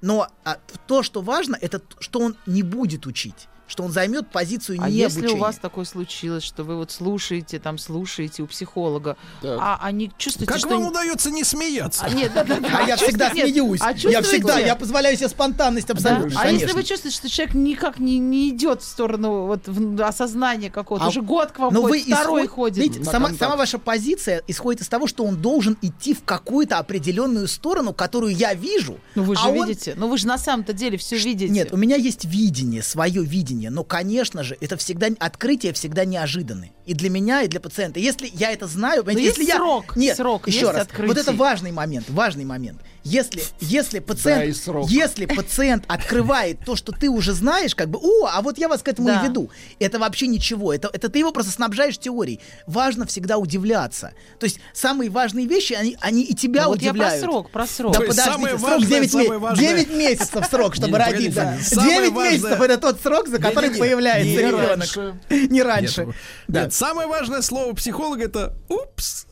[0.00, 4.78] Но а, то, что важно, это что он не будет учить, что он займет позицию
[4.82, 9.16] А не если у вас такое случилось, что вы вот слушаете, там слушаете у психолога,
[9.42, 9.58] Так.
[9.60, 10.70] а они чувствуете, Как что...
[10.70, 12.04] вам удается не смеяться?
[12.04, 12.78] А, нет, да, да, да.
[12.78, 13.80] А я всегда нет, смеюсь.
[13.82, 15.94] А я всегда, я позволяю себе спонтанность Да.
[15.94, 16.40] абсолютно.
[16.40, 16.64] А конечно.
[16.66, 21.04] если вы чувствуете, что человек никак не, не идет в сторону вот, в осознания какого-то,
[21.06, 22.78] А- уже год к вам Но ходит, вы второй исход- ходит.
[22.78, 23.38] Видите, сама, контакт.
[23.38, 28.34] сама ваша позиция исходит из того, что он должен идти в какую-то определенную сторону, которую
[28.34, 28.98] я вижу.
[29.14, 31.52] Ну вы же а он- видите, ну вы же на самом-то деле все видите.
[31.52, 36.70] Нет, у меня есть видение, свое видение, но, конечно же, это всегда открытие всегда неожиданное.
[36.86, 37.98] И для меня, и для пациента.
[38.00, 39.56] Если я это знаю, есть если я...
[39.56, 40.82] срок, Нет, срок, еще есть раз.
[40.84, 41.08] открытий.
[41.08, 42.80] Вот это важный момент, важный момент.
[43.04, 44.88] Если, если пациент, срок.
[44.90, 48.82] если пациент открывает то, что ты уже знаешь, как бы, о, а вот я вас
[48.82, 49.20] к этому Да.
[49.20, 49.50] и веду.
[49.78, 50.72] Это вообще ничего.
[50.74, 52.40] Это, это ты его просто снабжаешь теорией.
[52.66, 54.12] Важно всегда удивляться.
[54.38, 57.66] То есть самые важные вещи, они, они и тебя Ну вот я про срок, про
[57.66, 57.92] срок.
[57.94, 61.40] Да То есть подождите, самое срок важное, 9, самое важное- месяцев срок, чтобы не, родиться.
[61.40, 63.78] погодите, самое 9 важное- месяцев это тот срок, за Не-не-не.
[63.78, 64.68] появляется Не ребенок.
[64.68, 65.14] раньше.
[65.48, 66.04] Не раньше.
[66.06, 66.16] Нет,
[66.48, 66.62] Да.
[66.62, 69.26] нет, самое важное слово психолога это упс.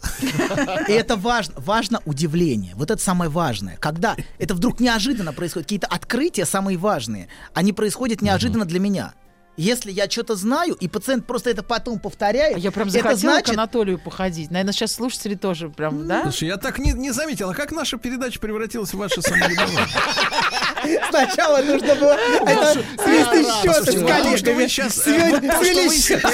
[0.89, 2.75] И это важно, важно удивление.
[2.77, 3.77] Вот это самое важное.
[3.77, 9.15] Когда это вдруг неожиданно происходит, какие-то открытия самые важные, они происходят неожиданно для меня.
[9.57, 13.15] Если я что-то знаю, и пациент просто это потом повторяет, А я прям это захотела
[13.15, 14.51] к значит, Анатолию походить.
[14.51, 16.23] Наверное, сейчас слушатели тоже прям, да?
[16.25, 19.87] Слушай, я так не, не заметил, а как наша передача превратилась в ваше самолюбование?
[21.11, 24.67] сначала нужно было это свести счеты с коллегами.
[24.67, 26.29] сейчас, э, Свели- счеты.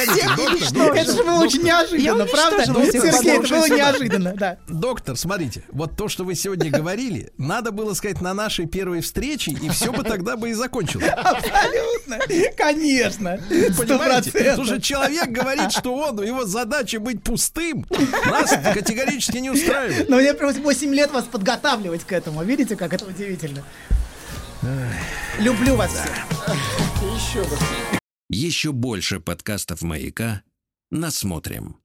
[0.98, 2.64] Это же было очень неожиданно, Я правда?
[2.64, 4.58] Сергей, это было неожиданно, да.
[4.68, 9.52] Доктор, смотрите, вот то, что вы сегодня говорили, надо было сказать на нашей первой встрече,
[9.52, 11.08] и все бы тогда бы и закончилось.
[11.08, 12.18] Абсолютно.
[12.56, 13.11] Конечно.
[13.12, 14.54] Сто Понимаете?
[14.54, 17.86] Слушай, человек говорит, что он, его задача быть пустым,
[18.26, 20.08] нас категорически не устраивает.
[20.08, 22.42] Но мне пришлось 8 лет вас подготавливать к этому.
[22.44, 23.62] Видите, как это удивительно?
[25.38, 26.12] Люблю вас всех.
[28.28, 30.42] Еще больше подкастов «Маяка»
[30.90, 31.76] насмотрим.